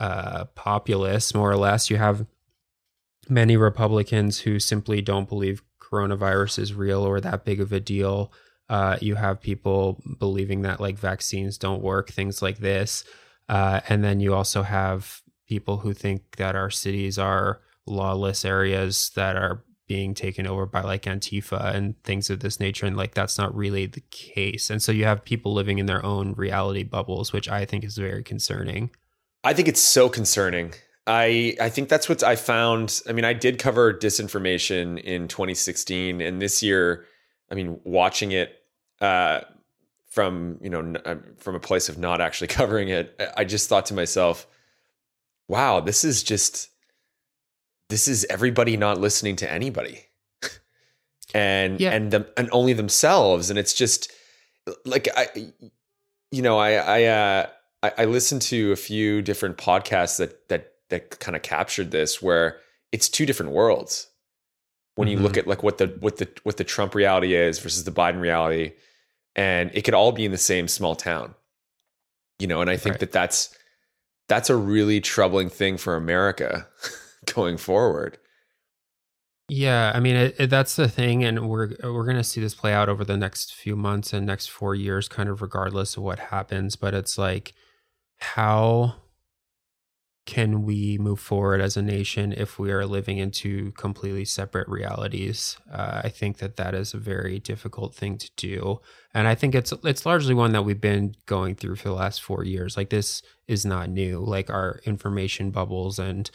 uh, 0.00 0.44
populace, 0.54 1.34
more 1.34 1.50
or 1.50 1.56
less. 1.56 1.90
You 1.90 1.96
have 1.96 2.26
many 3.28 3.56
Republicans 3.56 4.40
who 4.40 4.58
simply 4.58 5.00
don't 5.00 5.28
believe 5.28 5.62
coronavirus 5.80 6.58
is 6.58 6.74
real 6.74 7.02
or 7.02 7.20
that 7.20 7.44
big 7.44 7.60
of 7.60 7.72
a 7.72 7.80
deal. 7.80 8.32
Uh, 8.68 8.96
you 9.00 9.14
have 9.14 9.40
people 9.40 10.02
believing 10.18 10.62
that 10.62 10.80
like 10.80 10.98
vaccines 10.98 11.56
don't 11.56 11.82
work, 11.82 12.10
things 12.10 12.42
like 12.42 12.58
this. 12.58 13.04
Uh, 13.48 13.80
and 13.88 14.02
then 14.02 14.18
you 14.18 14.34
also 14.34 14.62
have 14.62 15.22
people 15.46 15.78
who 15.78 15.94
think 15.94 16.36
that 16.36 16.56
our 16.56 16.70
cities 16.70 17.18
are 17.18 17.60
lawless 17.86 18.44
areas 18.44 19.10
that 19.14 19.36
are 19.36 19.64
being 19.86 20.14
taken 20.14 20.46
over 20.46 20.66
by 20.66 20.80
like 20.80 21.02
Antifa 21.02 21.74
and 21.74 22.00
things 22.02 22.28
of 22.28 22.40
this 22.40 22.58
nature. 22.58 22.86
And 22.86 22.96
like 22.96 23.14
that's 23.14 23.38
not 23.38 23.54
really 23.54 23.86
the 23.86 24.02
case. 24.10 24.68
And 24.68 24.82
so 24.82 24.92
you 24.92 25.04
have 25.04 25.24
people 25.24 25.52
living 25.52 25.78
in 25.78 25.86
their 25.86 26.04
own 26.04 26.34
reality 26.34 26.82
bubbles, 26.82 27.32
which 27.32 27.48
I 27.48 27.64
think 27.64 27.84
is 27.84 27.96
very 27.96 28.22
concerning. 28.22 28.90
I 29.44 29.52
think 29.52 29.68
it's 29.68 29.80
so 29.80 30.08
concerning. 30.08 30.74
I 31.06 31.56
I 31.60 31.68
think 31.68 31.88
that's 31.88 32.08
what 32.08 32.24
I 32.24 32.34
found. 32.34 33.00
I 33.08 33.12
mean, 33.12 33.24
I 33.24 33.32
did 33.32 33.60
cover 33.60 33.94
disinformation 33.94 35.00
in 35.00 35.28
2016, 35.28 36.20
and 36.20 36.42
this 36.42 36.64
year, 36.64 37.06
I 37.48 37.54
mean, 37.54 37.80
watching 37.84 38.32
it 38.32 38.56
uh, 39.00 39.42
from 40.08 40.58
you 40.60 40.68
know 40.68 40.94
uh, 41.04 41.14
from 41.38 41.54
a 41.54 41.60
place 41.60 41.88
of 41.88 41.96
not 41.96 42.20
actually 42.20 42.48
covering 42.48 42.88
it, 42.88 43.20
I 43.36 43.44
just 43.44 43.68
thought 43.68 43.86
to 43.86 43.94
myself, 43.94 44.48
"Wow, 45.46 45.78
this 45.78 46.02
is 46.02 46.24
just 46.24 46.70
this 47.88 48.08
is 48.08 48.26
everybody 48.30 48.76
not 48.76 48.98
listening 49.00 49.36
to 49.36 49.50
anybody, 49.50 50.06
and 51.34 51.80
Yeah. 51.80 51.92
and 51.92 52.10
them 52.10 52.26
and 52.36 52.48
only 52.52 52.72
themselves." 52.72 53.50
And 53.50 53.58
it's 53.58 53.74
just 53.74 54.12
like 54.84 55.08
I, 55.16 55.28
you 56.30 56.42
know, 56.42 56.58
I 56.58 56.72
I 56.74 57.04
uh, 57.04 57.46
I, 57.82 57.92
I 57.98 58.04
listened 58.06 58.42
to 58.42 58.72
a 58.72 58.76
few 58.76 59.22
different 59.22 59.56
podcasts 59.58 60.18
that 60.18 60.48
that 60.48 60.72
that 60.90 61.18
kind 61.20 61.36
of 61.36 61.42
captured 61.42 61.90
this, 61.90 62.22
where 62.22 62.58
it's 62.92 63.08
two 63.08 63.26
different 63.26 63.52
worlds. 63.52 64.08
When 64.94 65.08
you 65.08 65.18
look 65.18 65.36
at 65.36 65.46
like 65.46 65.62
what 65.62 65.76
the 65.78 65.88
what 66.00 66.16
the 66.16 66.28
what 66.42 66.56
the 66.56 66.64
Trump 66.64 66.94
reality 66.94 67.34
is 67.34 67.58
versus 67.58 67.84
the 67.84 67.90
Biden 67.92 68.18
reality, 68.20 68.72
and 69.34 69.70
it 69.74 69.82
could 69.82 69.92
all 69.92 70.10
be 70.10 70.24
in 70.24 70.30
the 70.32 70.38
same 70.38 70.68
small 70.68 70.96
town, 70.96 71.34
you 72.38 72.46
know. 72.46 72.62
And 72.62 72.70
I 72.70 72.78
think 72.78 72.94
Right. 72.94 73.00
that 73.00 73.12
that's 73.12 73.54
that's 74.28 74.48
a 74.48 74.56
really 74.56 75.00
troubling 75.02 75.50
thing 75.50 75.76
for 75.76 75.96
America 75.96 76.66
going 77.34 77.56
forward. 77.56 78.18
Yeah, 79.48 79.92
I 79.94 80.00
mean 80.00 80.16
it, 80.16 80.36
it, 80.40 80.50
that's 80.50 80.74
the 80.74 80.88
thing, 80.88 81.22
and 81.24 81.48
we're 81.48 81.70
we're 81.84 82.04
gonna 82.04 82.24
see 82.24 82.40
this 82.40 82.54
play 82.54 82.72
out 82.72 82.88
over 82.88 83.04
the 83.04 83.16
next 83.16 83.54
few 83.54 83.76
months 83.76 84.12
and 84.12 84.26
next 84.26 84.48
four 84.48 84.74
years, 84.74 85.08
kind 85.08 85.28
of 85.28 85.40
regardless 85.40 85.96
of 85.96 86.02
what 86.02 86.18
happens. 86.18 86.74
But 86.74 86.94
it's 86.94 87.16
like, 87.16 87.54
how 88.18 88.96
can 90.26 90.64
we 90.64 90.98
move 90.98 91.20
forward 91.20 91.60
as 91.60 91.76
a 91.76 91.82
nation 91.82 92.32
if 92.32 92.58
we 92.58 92.72
are 92.72 92.84
living 92.84 93.18
into 93.18 93.70
completely 93.72 94.24
separate 94.24 94.68
realities? 94.68 95.56
Uh, 95.72 96.00
I 96.02 96.08
think 96.08 96.38
that 96.38 96.56
that 96.56 96.74
is 96.74 96.92
a 96.92 96.98
very 96.98 97.38
difficult 97.38 97.94
thing 97.94 98.18
to 98.18 98.30
do, 98.36 98.80
and 99.14 99.28
I 99.28 99.36
think 99.36 99.54
it's 99.54 99.72
it's 99.84 100.04
largely 100.04 100.34
one 100.34 100.50
that 100.52 100.64
we've 100.64 100.80
been 100.80 101.14
going 101.26 101.54
through 101.54 101.76
for 101.76 101.88
the 101.88 101.94
last 101.94 102.20
four 102.20 102.44
years. 102.44 102.76
Like 102.76 102.90
this 102.90 103.22
is 103.46 103.64
not 103.64 103.90
new. 103.90 104.18
Like 104.18 104.50
our 104.50 104.80
information 104.84 105.52
bubbles 105.52 106.00
and 106.00 106.28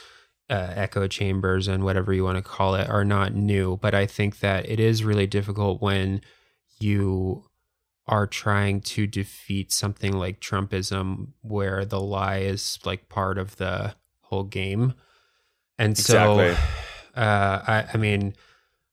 uh, 0.52 0.74
echo 0.76 1.08
chambers 1.08 1.68
and 1.68 1.84
whatever 1.84 2.14
you 2.14 2.24
want 2.24 2.38
to 2.38 2.44
call 2.44 2.76
it 2.76 2.90
are 2.90 3.06
not 3.06 3.34
new. 3.34 3.78
But 3.78 3.96
I 3.96 4.06
think 4.06 4.40
that 4.42 4.70
it 4.70 4.80
is 4.80 5.04
really 5.04 5.26
difficult 5.26 5.82
when 5.82 6.22
you 6.80 7.46
are 8.08 8.28
trying 8.28 8.82
to 8.82 9.08
defeat 9.08 9.72
something 9.72 10.12
like 10.14 10.42
Trumpism, 10.42 11.30
where 11.42 11.86
the 11.86 12.02
lie 12.02 12.40
is 12.40 12.78
like 12.84 13.10
part 13.10 13.38
of 13.38 13.56
the 13.56 13.96
whole 14.22 14.44
game. 14.44 14.94
And 15.80 15.98
so, 15.98 16.40
Exactly. 16.40 16.66
uh, 17.16 17.62
I, 17.68 17.86
I 17.94 17.98
mean, 17.98 18.34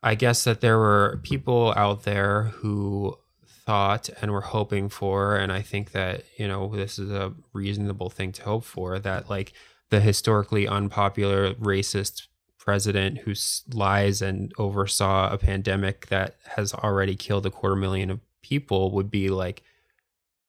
I 0.03 0.15
guess 0.15 0.45
that 0.45 0.61
there 0.61 0.79
were 0.79 1.21
people 1.23 1.75
out 1.77 2.05
there 2.05 2.45
who 2.45 3.19
thought 3.67 4.09
and 4.23 4.31
were 4.31 4.41
hoping 4.43 4.89
for, 4.89 5.37
and 5.37 5.53
I 5.53 5.63
think 5.63 5.93
that, 5.93 6.23
you 6.39 6.47
know, 6.47 6.69
this 6.75 6.99
is 6.99 7.11
a 7.11 7.35
reasonable 7.53 8.11
thing 8.11 8.33
to 8.33 8.43
hope 8.45 8.65
for 8.65 8.99
that, 9.01 9.29
like, 9.29 9.53
the 9.91 10.01
historically 10.01 10.67
unpopular 10.69 11.55
racist 11.55 12.27
president 12.59 13.19
who 13.19 13.33
lies 13.73 14.21
and 14.21 14.53
oversaw 14.59 15.33
a 15.33 15.39
pandemic 15.39 16.07
that 16.09 16.37
has 16.57 16.75
already 16.75 17.17
killed 17.17 17.47
a 17.47 17.51
quarter 17.51 17.77
million 17.77 18.11
of 18.11 18.21
people 18.43 18.91
would 18.93 19.11
be 19.11 19.29
like 19.31 19.63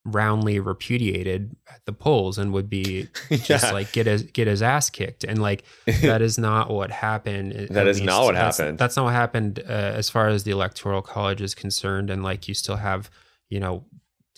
roundly 0.06 0.60
repudiated 0.60 1.56
at 1.72 1.86
the 1.86 1.92
polls 1.94 2.38
and 2.38 2.52
would 2.54 2.70
be 2.70 3.08
just 3.32 3.66
Yeah. 3.66 3.72
like 3.72 3.92
get 3.92 4.06
his 4.08 4.24
get 4.24 4.48
his 4.48 4.62
ass 4.62 4.90
kicked 4.90 5.24
and 5.24 5.42
like 5.42 5.64
that 6.02 6.22
is 6.22 6.38
not 6.38 6.70
what 6.70 6.90
happened 6.92 7.54
at 7.54 7.70
That 7.70 7.88
is 7.88 8.02
not 8.02 8.24
what 8.24 8.34
that's- 8.36 8.58
happened. 8.58 8.78
that's 8.78 8.96
not 8.96 9.04
what 9.06 9.14
happened 9.14 9.60
uh, 9.68 9.72
as 9.72 10.10
far 10.10 10.28
as 10.30 10.44
the 10.46 10.52
electoral 10.52 11.02
college 11.02 11.42
is 11.42 11.54
concerned 11.54 12.10
and 12.10 12.24
like 12.24 12.48
you 12.48 12.54
still 12.54 12.78
have 12.78 13.10
you 13.50 13.60
know 13.60 13.84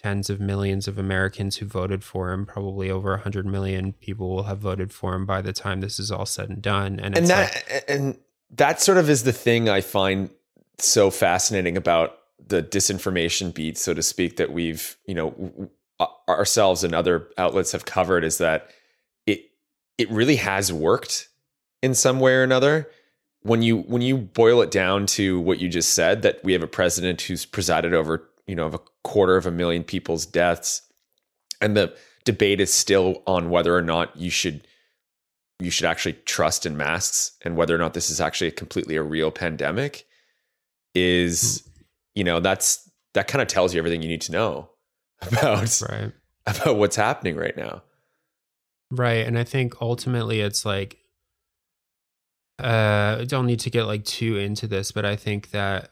tens 0.01 0.29
of 0.29 0.39
millions 0.39 0.87
of 0.87 0.97
americans 0.97 1.57
who 1.57 1.65
voted 1.65 2.03
for 2.03 2.31
him 2.31 2.45
probably 2.45 2.89
over 2.89 3.11
100 3.11 3.45
million 3.45 3.93
people 3.93 4.29
will 4.29 4.43
have 4.43 4.59
voted 4.59 4.91
for 4.91 5.13
him 5.13 5.25
by 5.25 5.41
the 5.41 5.53
time 5.53 5.81
this 5.81 5.99
is 5.99 6.11
all 6.11 6.25
said 6.25 6.49
and 6.49 6.61
done 6.61 6.99
and, 6.99 7.17
and 7.17 7.27
that 7.27 7.63
like, 7.69 7.85
and 7.87 8.17
that 8.51 8.81
sort 8.81 8.97
of 8.97 9.09
is 9.09 9.23
the 9.23 9.31
thing 9.33 9.69
I 9.69 9.81
find 9.81 10.29
so 10.77 11.09
fascinating 11.09 11.77
about 11.77 12.17
the 12.47 12.61
disinformation 12.61 13.53
beat, 13.53 13.77
so 13.77 13.93
to 13.93 14.03
speak, 14.03 14.37
that 14.37 14.51
we've 14.51 14.97
you 15.05 15.15
know 15.15 15.69
ourselves 16.27 16.83
and 16.83 16.95
other 16.95 17.27
outlets 17.37 17.71
have 17.71 17.85
covered 17.85 18.23
is 18.23 18.37
that 18.39 18.69
it 19.25 19.51
it 19.97 20.09
really 20.09 20.37
has 20.37 20.73
worked 20.73 21.29
in 21.81 21.93
some 21.93 22.19
way 22.19 22.33
or 22.33 22.43
another. 22.43 22.89
When 23.43 23.61
you 23.61 23.77
when 23.77 24.01
you 24.01 24.17
boil 24.17 24.61
it 24.61 24.69
down 24.69 25.05
to 25.07 25.39
what 25.39 25.59
you 25.59 25.69
just 25.69 25.93
said, 25.93 26.21
that 26.21 26.43
we 26.43 26.53
have 26.53 26.63
a 26.63 26.67
president 26.67 27.21
who's 27.21 27.45
presided 27.45 27.93
over 27.93 28.29
you 28.51 28.55
know 28.57 28.65
of 28.65 28.73
a 28.73 28.81
quarter 29.05 29.37
of 29.37 29.45
a 29.45 29.51
million 29.51 29.81
people's 29.81 30.25
deaths, 30.25 30.81
and 31.61 31.77
the 31.77 31.95
debate 32.25 32.59
is 32.59 32.71
still 32.73 33.23
on 33.25 33.49
whether 33.49 33.73
or 33.73 33.81
not 33.81 34.15
you 34.17 34.29
should 34.29 34.67
you 35.61 35.71
should 35.71 35.85
actually 35.85 36.13
trust 36.25 36.65
in 36.65 36.75
masks 36.75 37.37
and 37.43 37.55
whether 37.55 37.73
or 37.73 37.77
not 37.77 37.93
this 37.93 38.09
is 38.09 38.19
actually 38.19 38.47
a 38.47 38.51
completely 38.51 38.97
a 38.97 39.01
real 39.01 39.31
pandemic 39.31 40.05
is 40.93 41.65
you 42.13 42.25
know 42.25 42.41
that's 42.41 42.89
that 43.13 43.29
kind 43.29 43.41
of 43.41 43.47
tells 43.47 43.73
you 43.73 43.79
everything 43.79 44.01
you 44.01 44.09
need 44.09 44.21
to 44.21 44.33
know 44.33 44.69
about 45.21 45.81
right. 45.89 46.11
about 46.45 46.75
what's 46.75 46.97
happening 46.97 47.37
right 47.37 47.55
now. 47.55 47.83
Right. 48.91 49.25
And 49.25 49.39
I 49.39 49.45
think 49.45 49.81
ultimately 49.81 50.41
it's 50.41 50.65
like 50.65 50.97
uh 52.61 53.19
I 53.21 53.25
don't 53.25 53.45
need 53.45 53.61
to 53.61 53.69
get 53.69 53.85
like 53.85 54.03
too 54.03 54.37
into 54.37 54.67
this, 54.67 54.91
but 54.91 55.05
I 55.05 55.15
think 55.15 55.51
that, 55.51 55.91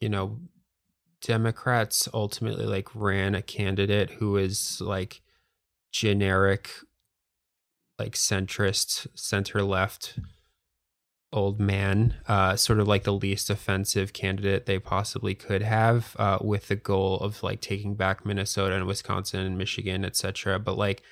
you 0.00 0.08
know, 0.08 0.40
Democrats 1.26 2.08
ultimately 2.12 2.66
like 2.66 2.88
ran 2.94 3.34
a 3.34 3.42
candidate 3.42 4.10
who 4.12 4.36
is 4.36 4.80
like 4.80 5.22
generic 5.92 6.70
like 7.98 8.12
centrist, 8.12 9.06
center 9.14 9.62
left 9.62 10.18
old 11.32 11.58
man, 11.58 12.14
uh, 12.28 12.54
sort 12.54 12.78
of 12.78 12.86
like 12.86 13.02
the 13.02 13.12
least 13.12 13.50
offensive 13.50 14.12
candidate 14.12 14.66
they 14.66 14.78
possibly 14.78 15.34
could 15.34 15.62
have, 15.62 16.14
uh, 16.18 16.38
with 16.40 16.68
the 16.68 16.76
goal 16.76 17.18
of 17.18 17.42
like 17.42 17.60
taking 17.60 17.94
back 17.94 18.24
Minnesota 18.24 18.76
and 18.76 18.86
Wisconsin 18.86 19.40
and 19.40 19.58
Michigan, 19.58 20.04
et 20.04 20.16
cetera. 20.16 20.58
But 20.58 20.78
like 20.78 21.02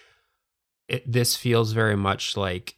it, 0.89 1.11
this 1.11 1.35
feels 1.35 1.73
very 1.73 1.97
much 1.97 2.37
like 2.37 2.77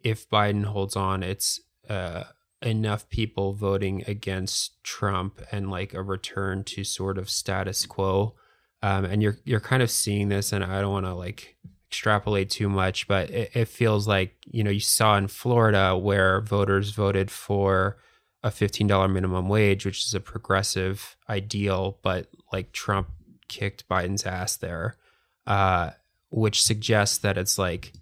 if 0.00 0.28
Biden 0.28 0.64
holds 0.64 0.96
on, 0.96 1.22
it's 1.22 1.60
uh, 1.88 2.24
enough 2.62 3.08
people 3.08 3.52
voting 3.52 4.02
against 4.06 4.82
Trump 4.82 5.40
and 5.52 5.70
like 5.70 5.94
a 5.94 6.02
return 6.02 6.64
to 6.64 6.84
sort 6.84 7.18
of 7.18 7.30
status 7.30 7.86
quo. 7.86 8.34
Um, 8.82 9.04
and 9.04 9.22
you're 9.22 9.38
you're 9.44 9.60
kind 9.60 9.82
of 9.82 9.90
seeing 9.90 10.28
this, 10.28 10.52
and 10.52 10.62
I 10.64 10.80
don't 10.80 10.92
want 10.92 11.06
to 11.06 11.14
like 11.14 11.56
extrapolate 11.88 12.50
too 12.50 12.68
much, 12.68 13.08
but 13.08 13.30
it, 13.30 13.50
it 13.54 13.68
feels 13.68 14.06
like 14.06 14.36
you 14.46 14.62
know 14.62 14.70
you 14.70 14.80
saw 14.80 15.16
in 15.16 15.28
Florida 15.28 15.96
where 15.96 16.40
voters 16.40 16.90
voted 16.90 17.30
for 17.30 17.98
a 18.42 18.50
fifteen 18.50 18.86
dollar 18.86 19.08
minimum 19.08 19.48
wage, 19.48 19.86
which 19.86 20.04
is 20.04 20.14
a 20.14 20.20
progressive 20.20 21.16
ideal, 21.28 21.98
but 22.02 22.28
like 22.52 22.72
Trump 22.72 23.08
kicked 23.48 23.88
Biden's 23.88 24.26
ass 24.26 24.56
there, 24.56 24.96
uh, 25.46 25.90
which 26.30 26.62
suggests 26.62 27.18
that 27.18 27.38
it's 27.38 27.58
like 27.58 27.92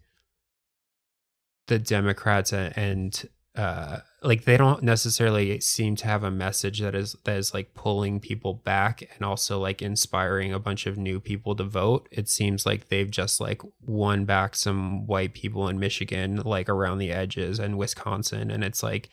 the 1.66 1.78
Democrats 1.78 2.52
and 2.52 3.28
uh, 3.56 3.98
like 4.24 4.44
they 4.44 4.56
don't 4.56 4.82
necessarily 4.82 5.60
seem 5.60 5.96
to 5.96 6.06
have 6.06 6.24
a 6.24 6.30
message 6.30 6.80
that 6.80 6.94
is 6.94 7.14
that 7.24 7.36
is 7.36 7.52
like 7.52 7.74
pulling 7.74 8.20
people 8.20 8.54
back 8.54 9.02
and 9.02 9.22
also 9.22 9.60
like 9.60 9.82
inspiring 9.82 10.52
a 10.52 10.58
bunch 10.58 10.86
of 10.86 10.96
new 10.96 11.20
people 11.20 11.54
to 11.54 11.64
vote. 11.64 12.08
It 12.10 12.28
seems 12.28 12.64
like 12.64 12.88
they've 12.88 13.10
just 13.10 13.38
like 13.38 13.60
won 13.82 14.24
back 14.24 14.56
some 14.56 15.06
white 15.06 15.34
people 15.34 15.68
in 15.68 15.78
Michigan, 15.78 16.36
like 16.36 16.70
around 16.70 16.98
the 16.98 17.12
edges, 17.12 17.58
and 17.58 17.78
Wisconsin, 17.78 18.50
and 18.50 18.64
it's 18.64 18.82
like. 18.82 19.10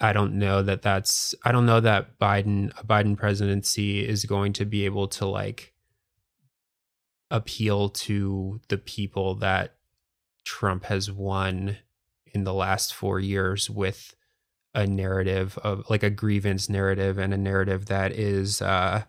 I 0.00 0.12
don't 0.12 0.34
know 0.34 0.60
that 0.60 0.82
that's 0.82 1.36
I 1.44 1.52
don't 1.52 1.66
know 1.66 1.80
that 1.80 2.18
Biden 2.18 2.72
a 2.78 2.84
Biden 2.84 3.16
presidency 3.16 4.06
is 4.06 4.24
going 4.24 4.52
to 4.54 4.64
be 4.64 4.84
able 4.84 5.06
to 5.08 5.24
like 5.24 5.72
appeal 7.30 7.90
to 7.90 8.60
the 8.68 8.76
people 8.76 9.36
that 9.36 9.76
Trump 10.44 10.84
has 10.86 11.10
won 11.12 11.78
in 12.34 12.44
the 12.44 12.54
last 12.54 12.94
4 12.94 13.20
years 13.20 13.70
with 13.70 14.14
a 14.74 14.86
narrative 14.86 15.56
of 15.62 15.88
like 15.88 16.02
a 16.02 16.10
grievance 16.10 16.68
narrative 16.68 17.16
and 17.16 17.32
a 17.32 17.38
narrative 17.38 17.86
that 17.86 18.12
is 18.12 18.60
uh 18.60 19.02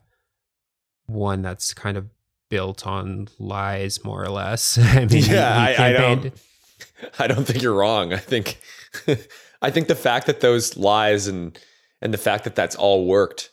one 1.08 1.42
that's 1.42 1.74
kind 1.74 1.98
of 1.98 2.10
built 2.50 2.86
on 2.86 3.28
lies 3.40 4.04
more 4.04 4.24
or 4.24 4.30
less. 4.30 4.78
I 4.82 5.06
mean, 5.06 5.24
yeah 5.24 5.68
he 5.68 5.76
I, 5.76 5.90
I 5.90 5.94
don't 5.94 6.34
i 7.20 7.28
don't 7.28 7.46
think 7.46 7.62
you're 7.62 7.74
wrong 7.74 8.14
i 8.14 8.18
think 8.18 8.60
i 9.62 9.70
think 9.70 9.88
the 9.88 9.96
fact 9.96 10.28
that 10.28 10.42
those 10.42 10.78
lies 10.78 11.28
and 11.28 11.58
and 12.02 12.14
the 12.14 12.18
fact 12.18 12.44
that 12.44 12.56
that's 12.56 12.76
all 12.76 13.06
worked 13.06 13.52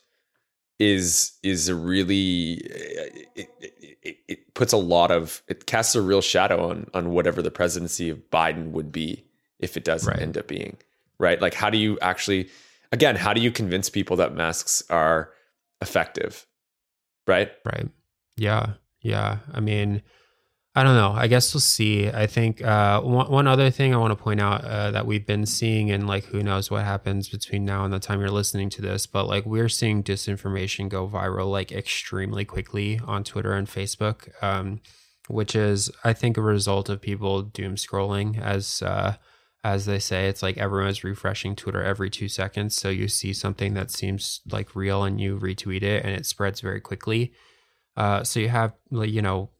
is 0.78 1.32
is 1.42 1.68
a 1.68 1.74
really 1.74 2.54
it, 2.54 3.28
it, 3.60 3.98
it, 4.02 4.16
it 4.28 4.54
puts 4.54 4.72
a 4.72 4.76
lot 4.76 5.10
of 5.10 5.42
it 5.48 5.66
casts 5.66 5.94
a 5.94 6.02
real 6.02 6.20
shadow 6.20 6.70
on 6.70 6.86
on 6.94 7.10
whatever 7.10 7.42
the 7.42 7.50
presidency 7.50 8.10
of 8.10 8.18
biden 8.30 8.72
would 8.72 8.90
be 8.92 9.24
if 9.62 9.76
it 9.78 9.84
doesn't 9.84 10.12
Right. 10.12 10.20
end 10.22 10.36
up 10.36 10.46
being 10.48 10.76
right 11.18 11.40
like 11.40 11.54
how 11.54 11.70
do 11.70 11.78
you 11.78 11.98
actually 12.00 12.48
again 12.90 13.16
how 13.16 13.32
do 13.32 13.40
you 13.40 13.50
convince 13.50 13.88
people 13.88 14.16
that 14.16 14.34
masks 14.34 14.82
are 14.90 15.30
effective 15.80 16.46
right 17.26 17.50
Right. 17.64 17.88
Yeah. 18.36 18.74
Yeah. 19.02 19.38
I 19.52 19.60
mean, 19.60 20.02
I 20.74 20.82
don't 20.84 20.96
know. 20.96 21.12
I 21.12 21.26
guess 21.26 21.52
we'll 21.52 21.60
see. 21.60 22.08
I 22.08 22.26
think 22.26 22.62
uh, 22.62 23.00
one, 23.02 23.30
one 23.30 23.46
other 23.46 23.70
thing 23.70 23.92
I 23.94 23.98
want 23.98 24.16
to 24.16 24.22
point 24.22 24.40
out 24.40 24.64
uh, 24.64 24.90
that 24.92 25.06
we've 25.06 25.26
been 25.26 25.44
seeing, 25.44 25.90
and 25.90 26.06
like 26.06 26.24
who 26.24 26.42
knows 26.42 26.70
what 26.70 26.84
happens 26.84 27.28
between 27.28 27.66
now 27.66 27.84
and 27.84 27.92
the 27.92 27.98
time 27.98 28.20
you're 28.20 28.30
listening 28.30 28.70
to 28.70 28.80
this, 28.82 29.06
but 29.06 29.26
like 29.28 29.44
we're 29.44 29.68
seeing 29.68 30.02
disinformation 30.02 30.88
go 30.88 31.06
viral 31.06 31.50
like 31.50 31.72
extremely 31.72 32.46
quickly 32.46 32.98
on 33.06 33.22
Twitter 33.22 33.52
and 33.52 33.68
Facebook, 33.68 34.30
um, 34.42 34.80
which 35.28 35.54
is, 35.54 35.90
I 36.04 36.14
think, 36.14 36.38
a 36.38 36.42
result 36.42 36.88
of 36.88 37.02
people 37.02 37.42
doom 37.42 37.74
scrolling 37.76 38.40
as. 38.40 38.80
Uh, 38.82 39.16
as 39.64 39.86
they 39.86 39.98
say, 40.00 40.26
it's 40.26 40.42
like 40.42 40.58
everyone's 40.58 41.04
refreshing 41.04 41.54
Twitter 41.54 41.82
every 41.82 42.10
two 42.10 42.28
seconds. 42.28 42.74
So 42.74 42.88
you 42.88 43.06
see 43.06 43.32
something 43.32 43.74
that 43.74 43.90
seems 43.90 44.40
like 44.50 44.74
real 44.74 45.04
and 45.04 45.20
you 45.20 45.38
retweet 45.38 45.82
it 45.82 46.04
and 46.04 46.14
it 46.14 46.26
spreads 46.26 46.60
very 46.60 46.80
quickly. 46.80 47.32
Uh, 47.96 48.24
so 48.24 48.40
you 48.40 48.48
have, 48.48 48.74
you 48.90 49.22
know, 49.22 49.50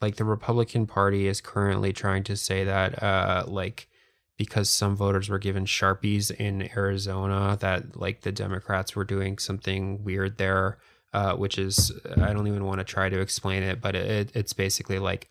like 0.00 0.16
the 0.16 0.24
Republican 0.24 0.86
Party 0.86 1.28
is 1.28 1.40
currently 1.40 1.92
trying 1.92 2.24
to 2.24 2.36
say 2.36 2.64
that, 2.64 3.02
uh, 3.02 3.44
like, 3.46 3.88
because 4.36 4.68
some 4.68 4.96
voters 4.96 5.28
were 5.28 5.38
given 5.38 5.64
Sharpies 5.64 6.30
in 6.30 6.68
Arizona, 6.76 7.56
that 7.60 7.98
like 7.98 8.22
the 8.22 8.32
Democrats 8.32 8.94
were 8.96 9.04
doing 9.04 9.38
something 9.38 10.02
weird 10.04 10.38
there, 10.38 10.78
uh, 11.14 11.34
which 11.34 11.56
is, 11.56 11.92
I 12.16 12.32
don't 12.32 12.48
even 12.48 12.64
want 12.64 12.80
to 12.80 12.84
try 12.84 13.08
to 13.08 13.20
explain 13.20 13.62
it, 13.62 13.80
but 13.80 13.94
it, 13.94 14.32
it's 14.34 14.52
basically 14.52 14.98
like, 14.98 15.28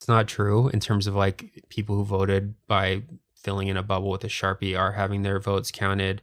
it's 0.00 0.08
not 0.08 0.26
true 0.26 0.68
in 0.68 0.80
terms 0.80 1.06
of 1.06 1.14
like 1.14 1.62
people 1.68 1.94
who 1.94 2.06
voted 2.06 2.54
by 2.66 3.02
filling 3.36 3.68
in 3.68 3.76
a 3.76 3.82
bubble 3.82 4.08
with 4.08 4.24
a 4.24 4.28
Sharpie 4.28 4.78
are 4.78 4.92
having 4.92 5.20
their 5.20 5.38
votes 5.38 5.70
counted. 5.70 6.22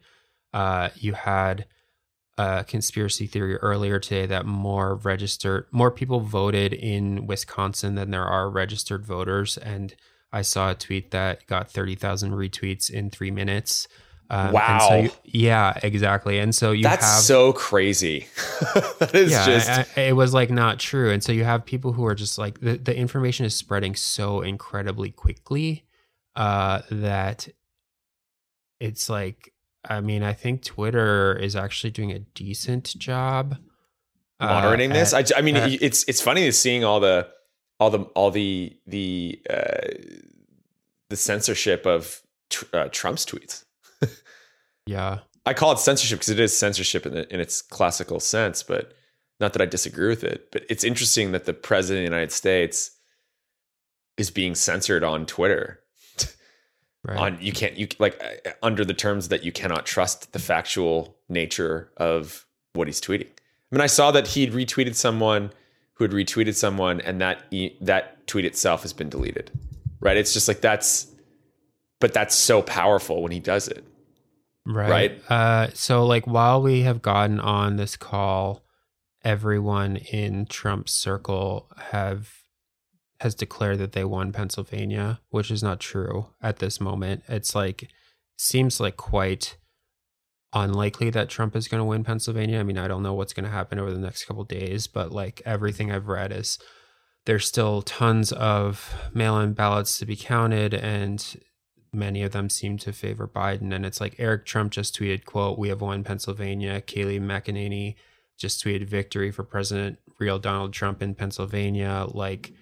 Uh, 0.51 0.89
you 0.95 1.13
had 1.13 1.67
a 2.39 2.65
conspiracy 2.67 3.27
theory 3.27 3.55
earlier 3.57 3.99
today 3.99 4.25
that 4.25 4.47
more 4.47 4.95
registered, 4.95 5.67
more 5.69 5.91
people 5.91 6.21
voted 6.21 6.73
in 6.73 7.27
Wisconsin 7.27 7.93
than 7.93 8.09
there 8.09 8.25
are 8.25 8.49
registered 8.49 9.05
voters. 9.05 9.57
And 9.57 9.95
I 10.31 10.41
saw 10.41 10.71
a 10.71 10.75
tweet 10.75 11.11
that 11.11 11.45
got 11.45 11.69
30,000 11.69 12.31
retweets 12.31 12.89
in 12.89 13.11
three 13.11 13.31
minutes. 13.31 13.87
Um, 14.29 14.51
Wow. 14.51 14.87
So 14.89 14.95
you, 15.03 15.11
yeah, 15.23 15.79
exactly. 15.83 16.39
And 16.39 16.53
so 16.53 16.71
you 16.71 16.83
That's 16.83 17.05
have 17.05 17.21
so 17.23 17.53
crazy. 17.53 18.27
that 18.99 19.11
is 19.15 19.31
yeah, 19.31 19.45
just 19.45 19.69
I- 19.69 19.85
I- 19.95 20.05
it 20.07 20.15
was 20.15 20.33
like 20.33 20.49
not 20.49 20.79
true. 20.79 21.11
And 21.11 21.23
so 21.23 21.31
you 21.31 21.43
have 21.45 21.65
people 21.65 21.93
who 21.93 22.05
are 22.05 22.15
just 22.15 22.37
like 22.37 22.59
the, 22.59 22.77
the 22.77 22.95
information 22.95 23.45
is 23.45 23.55
spreading 23.55 23.95
so 23.95 24.41
incredibly 24.41 25.11
quickly 25.11 25.85
uh, 26.35 26.81
that 26.91 27.47
it's 28.79 29.09
like, 29.09 29.53
I 29.87 30.01
mean, 30.01 30.23
I 30.23 30.33
think 30.33 30.63
Twitter 30.63 31.33
is 31.35 31.55
actually 31.55 31.91
doing 31.91 32.11
a 32.11 32.19
decent 32.19 32.93
job 32.97 33.57
uh, 34.39 34.93
this. 34.93 35.13
at- 35.13 35.33
I, 35.35 35.39
I 35.39 35.41
mean, 35.41 35.55
at- 35.55 35.81
it's 35.81 36.03
it's 36.07 36.21
funny 36.21 36.43
to 36.45 36.51
seeing 36.51 36.83
all 36.83 36.99
the 36.99 37.27
all 37.79 37.89
the 37.89 37.99
all 38.13 38.29
the 38.29 38.77
the 38.85 39.41
uh, 39.49 39.87
the 41.09 41.15
censorship 41.15 41.85
of 41.85 42.21
tr- 42.49 42.65
uh, 42.73 42.89
Trump's 42.91 43.25
tweets. 43.25 43.63
Yeah. 44.85 45.19
I 45.45 45.53
call 45.53 45.71
it 45.71 45.79
censorship 45.79 46.19
because 46.19 46.29
it 46.29 46.39
is 46.39 46.57
censorship 46.57 47.05
in, 47.05 47.13
the, 47.13 47.33
in 47.33 47.39
its 47.39 47.61
classical 47.61 48.19
sense, 48.19 48.63
but 48.63 48.93
not 49.39 49.53
that 49.53 49.61
I 49.61 49.65
disagree 49.65 50.09
with 50.09 50.23
it. 50.23 50.51
But 50.51 50.65
it's 50.69 50.83
interesting 50.83 51.31
that 51.31 51.45
the 51.45 51.53
president 51.53 52.05
of 52.05 52.09
the 52.09 52.15
United 52.15 52.31
States 52.31 52.91
is 54.17 54.31
being 54.31 54.55
censored 54.55 55.03
on 55.03 55.25
Twitter. 55.25 55.81
Right. 57.03 57.17
On 57.17 57.37
you 57.39 57.53
can't 57.53 57.77
you 57.77 57.87
like 57.99 58.21
uh, 58.21 58.49
under 58.61 58.83
the 58.83 58.93
terms 58.93 59.29
that 59.29 59.41
you 59.45 59.53
cannot 59.53 59.85
trust 59.85 60.33
the 60.33 60.39
factual 60.39 61.15
nature 61.29 61.89
of 61.95 62.45
what 62.73 62.87
he's 62.87 62.99
tweeting. 62.99 63.27
I 63.27 63.75
mean, 63.75 63.81
I 63.81 63.87
saw 63.87 64.11
that 64.11 64.27
he'd 64.27 64.51
retweeted 64.51 64.95
someone 64.95 65.51
who 65.93 66.03
had 66.03 66.11
retweeted 66.11 66.55
someone, 66.55 66.99
and 67.01 67.21
that 67.21 67.43
e- 67.51 67.75
that 67.81 68.27
tweet 68.27 68.45
itself 68.45 68.81
has 68.81 68.93
been 68.93 69.09
deleted. 69.09 69.51
Right? 69.99 70.17
It's 70.17 70.33
just 70.33 70.47
like 70.47 70.61
that's, 70.61 71.07
but 71.99 72.13
that's 72.13 72.35
so 72.35 72.61
powerful 72.61 73.21
when 73.21 73.31
he 73.31 73.39
does 73.39 73.67
it. 73.67 73.83
Right. 74.65 74.89
Right. 74.89 75.31
Uh, 75.31 75.67
so, 75.73 76.05
like, 76.05 76.27
while 76.27 76.61
we 76.61 76.81
have 76.81 77.01
gotten 77.01 77.39
on 77.39 77.77
this 77.77 77.95
call, 77.95 78.65
everyone 79.23 79.95
in 79.95 80.45
Trump's 80.45 80.93
circle 80.93 81.69
have 81.91 82.33
has 83.19 83.33
declared 83.33 83.79
that 83.79 83.93
they 83.93 84.03
won 84.03 84.31
Pennsylvania, 84.31 85.19
which 85.29 85.49
is 85.49 85.63
not 85.63 85.79
true 85.79 86.27
at 86.41 86.59
this 86.59 86.79
moment. 86.79 87.23
It's 87.27 87.55
like 87.55 87.89
seems 88.37 88.79
like 88.79 88.95
quite 88.95 89.57
unlikely 90.53 91.09
that 91.09 91.29
Trump 91.29 91.55
is 91.55 91.67
going 91.67 91.79
to 91.79 91.85
win 91.85 92.03
Pennsylvania. 92.03 92.59
I 92.59 92.63
mean, 92.63 92.77
I 92.77 92.87
don't 92.87 93.03
know 93.03 93.13
what's 93.13 93.33
going 93.33 93.45
to 93.45 93.51
happen 93.51 93.79
over 93.79 93.91
the 93.91 93.99
next 93.99 94.25
couple 94.25 94.43
days, 94.43 94.87
but 94.87 95.11
like 95.11 95.41
everything 95.45 95.91
I've 95.91 96.07
read 96.07 96.31
is 96.31 96.59
there's 97.25 97.47
still 97.47 97.81
tons 97.81 98.31
of 98.31 98.93
mail-in 99.13 99.53
ballots 99.53 99.97
to 99.99 100.05
be 100.05 100.15
counted 100.15 100.73
and 100.73 101.41
many 101.97 102.23
of 102.23 102.31
them 102.31 102.49
seem 102.49 102.77
to 102.77 102.93
favor 102.93 103.27
Biden. 103.27 103.73
And 103.73 103.85
it's 103.85 103.99
like 103.99 104.15
Eric 104.17 104.45
Trump 104.45 104.71
just 104.71 104.97
tweeted, 104.97 105.25
quote, 105.25 105.59
we 105.59 105.69
have 105.69 105.81
won 105.81 106.03
Pennsylvania. 106.03 106.81
Kayleigh 106.81 107.19
McEnany 107.19 107.95
just 108.37 108.63
tweeted 108.63 108.85
victory 108.87 109.31
for 109.31 109.43
President 109.43 109.99
real 110.19 110.39
Donald 110.39 110.73
Trump 110.73 111.01
in 111.01 111.15
Pennsylvania. 111.15 112.05
Like 112.09 112.53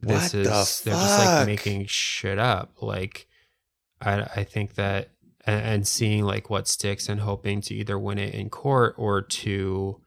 this 0.00 0.32
What 0.34 0.44
the 0.44 0.50
is 0.50 0.80
they're 0.82 0.94
just 0.94 1.24
like 1.24 1.46
making 1.46 1.86
shit 1.86 2.38
up. 2.38 2.80
Like 2.80 3.26
I 4.00 4.22
I 4.22 4.44
think 4.44 4.74
that 4.74 5.10
and, 5.44 5.64
and 5.64 5.88
seeing 5.88 6.24
like 6.24 6.50
what 6.50 6.68
sticks 6.68 7.08
and 7.08 7.20
hoping 7.20 7.60
to 7.62 7.74
either 7.74 7.98
win 7.98 8.18
it 8.18 8.34
in 8.34 8.50
court 8.50 8.94
or 8.96 9.22
to 9.22 10.00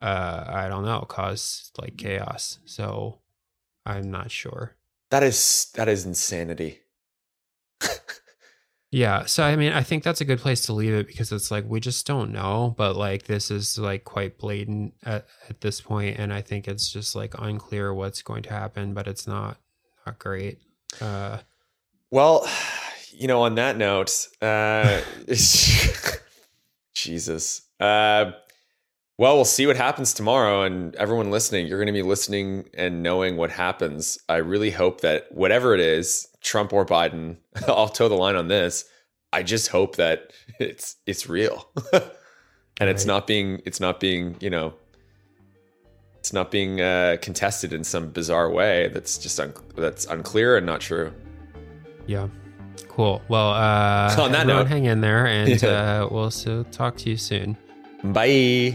uh 0.00 0.44
I 0.46 0.68
don't 0.68 0.84
know, 0.84 1.00
cause 1.00 1.72
like 1.80 1.96
chaos. 1.96 2.58
So 2.64 3.20
I'm 3.84 4.10
not 4.10 4.30
sure. 4.30 4.76
That 5.10 5.22
is 5.22 5.70
that 5.74 5.88
is 5.88 6.06
insanity. 6.06 6.81
Yeah, 8.94 9.24
so 9.24 9.42
I 9.42 9.56
mean, 9.56 9.72
I 9.72 9.82
think 9.82 10.04
that's 10.04 10.20
a 10.20 10.24
good 10.26 10.38
place 10.38 10.60
to 10.66 10.74
leave 10.74 10.92
it 10.92 11.06
because 11.06 11.32
it's 11.32 11.50
like 11.50 11.64
we 11.66 11.80
just 11.80 12.06
don't 12.06 12.30
know, 12.30 12.74
but 12.76 12.94
like 12.94 13.22
this 13.22 13.50
is 13.50 13.78
like 13.78 14.04
quite 14.04 14.36
blatant 14.36 14.92
at, 15.02 15.26
at 15.48 15.62
this 15.62 15.80
point, 15.80 16.18
and 16.18 16.30
I 16.30 16.42
think 16.42 16.68
it's 16.68 16.92
just 16.92 17.16
like 17.16 17.32
unclear 17.38 17.94
what's 17.94 18.20
going 18.20 18.42
to 18.42 18.50
happen, 18.50 18.92
but 18.92 19.08
it's 19.08 19.26
not 19.26 19.56
not 20.06 20.18
great. 20.18 20.58
Uh, 21.00 21.38
Well, 22.10 22.46
you 23.12 23.28
know, 23.28 23.40
on 23.44 23.54
that 23.54 23.78
note, 23.78 24.28
uh, 24.42 25.00
Jesus. 26.94 27.62
Uh, 27.80 28.32
well, 29.22 29.36
we'll 29.36 29.44
see 29.44 29.68
what 29.68 29.76
happens 29.76 30.12
tomorrow, 30.12 30.62
and 30.64 30.96
everyone 30.96 31.30
listening, 31.30 31.68
you're 31.68 31.78
going 31.78 31.86
to 31.86 31.92
be 31.92 32.02
listening 32.02 32.68
and 32.74 33.04
knowing 33.04 33.36
what 33.36 33.50
happens. 33.50 34.18
I 34.28 34.38
really 34.38 34.72
hope 34.72 35.00
that 35.02 35.30
whatever 35.30 35.74
it 35.74 35.80
is, 35.80 36.26
Trump 36.40 36.72
or 36.72 36.84
Biden, 36.84 37.36
I'll 37.68 37.88
toe 37.88 38.08
the 38.08 38.16
line 38.16 38.34
on 38.34 38.48
this. 38.48 38.84
I 39.32 39.44
just 39.44 39.68
hope 39.68 39.94
that 39.96 40.32
it's 40.58 40.96
it's 41.06 41.28
real, 41.28 41.68
and 41.92 42.90
it's 42.90 43.04
not 43.04 43.28
being 43.28 43.62
it's 43.64 43.78
not 43.78 44.00
being 44.00 44.34
you 44.40 44.50
know 44.50 44.74
it's 46.18 46.32
not 46.32 46.50
being 46.50 46.80
uh, 46.80 47.16
contested 47.22 47.72
in 47.72 47.84
some 47.84 48.08
bizarre 48.10 48.50
way 48.50 48.88
that's 48.88 49.18
just 49.18 49.38
un- 49.38 49.54
that's 49.76 50.04
unclear 50.06 50.56
and 50.56 50.66
not 50.66 50.80
true. 50.80 51.12
yeah, 52.08 52.26
cool. 52.88 53.22
Well, 53.28 53.50
uh, 53.50 54.16
On 54.18 54.32
that 54.32 54.48
note- 54.48 54.66
hang 54.66 54.86
in 54.86 55.00
there, 55.00 55.26
and 55.28 55.62
Yeah. 55.62 56.02
uh, 56.02 56.08
we'll 56.10 56.32
so 56.32 56.64
talk 56.72 56.96
to 56.98 57.10
you 57.10 57.16
soon. 57.16 57.56
Bye. 58.02 58.74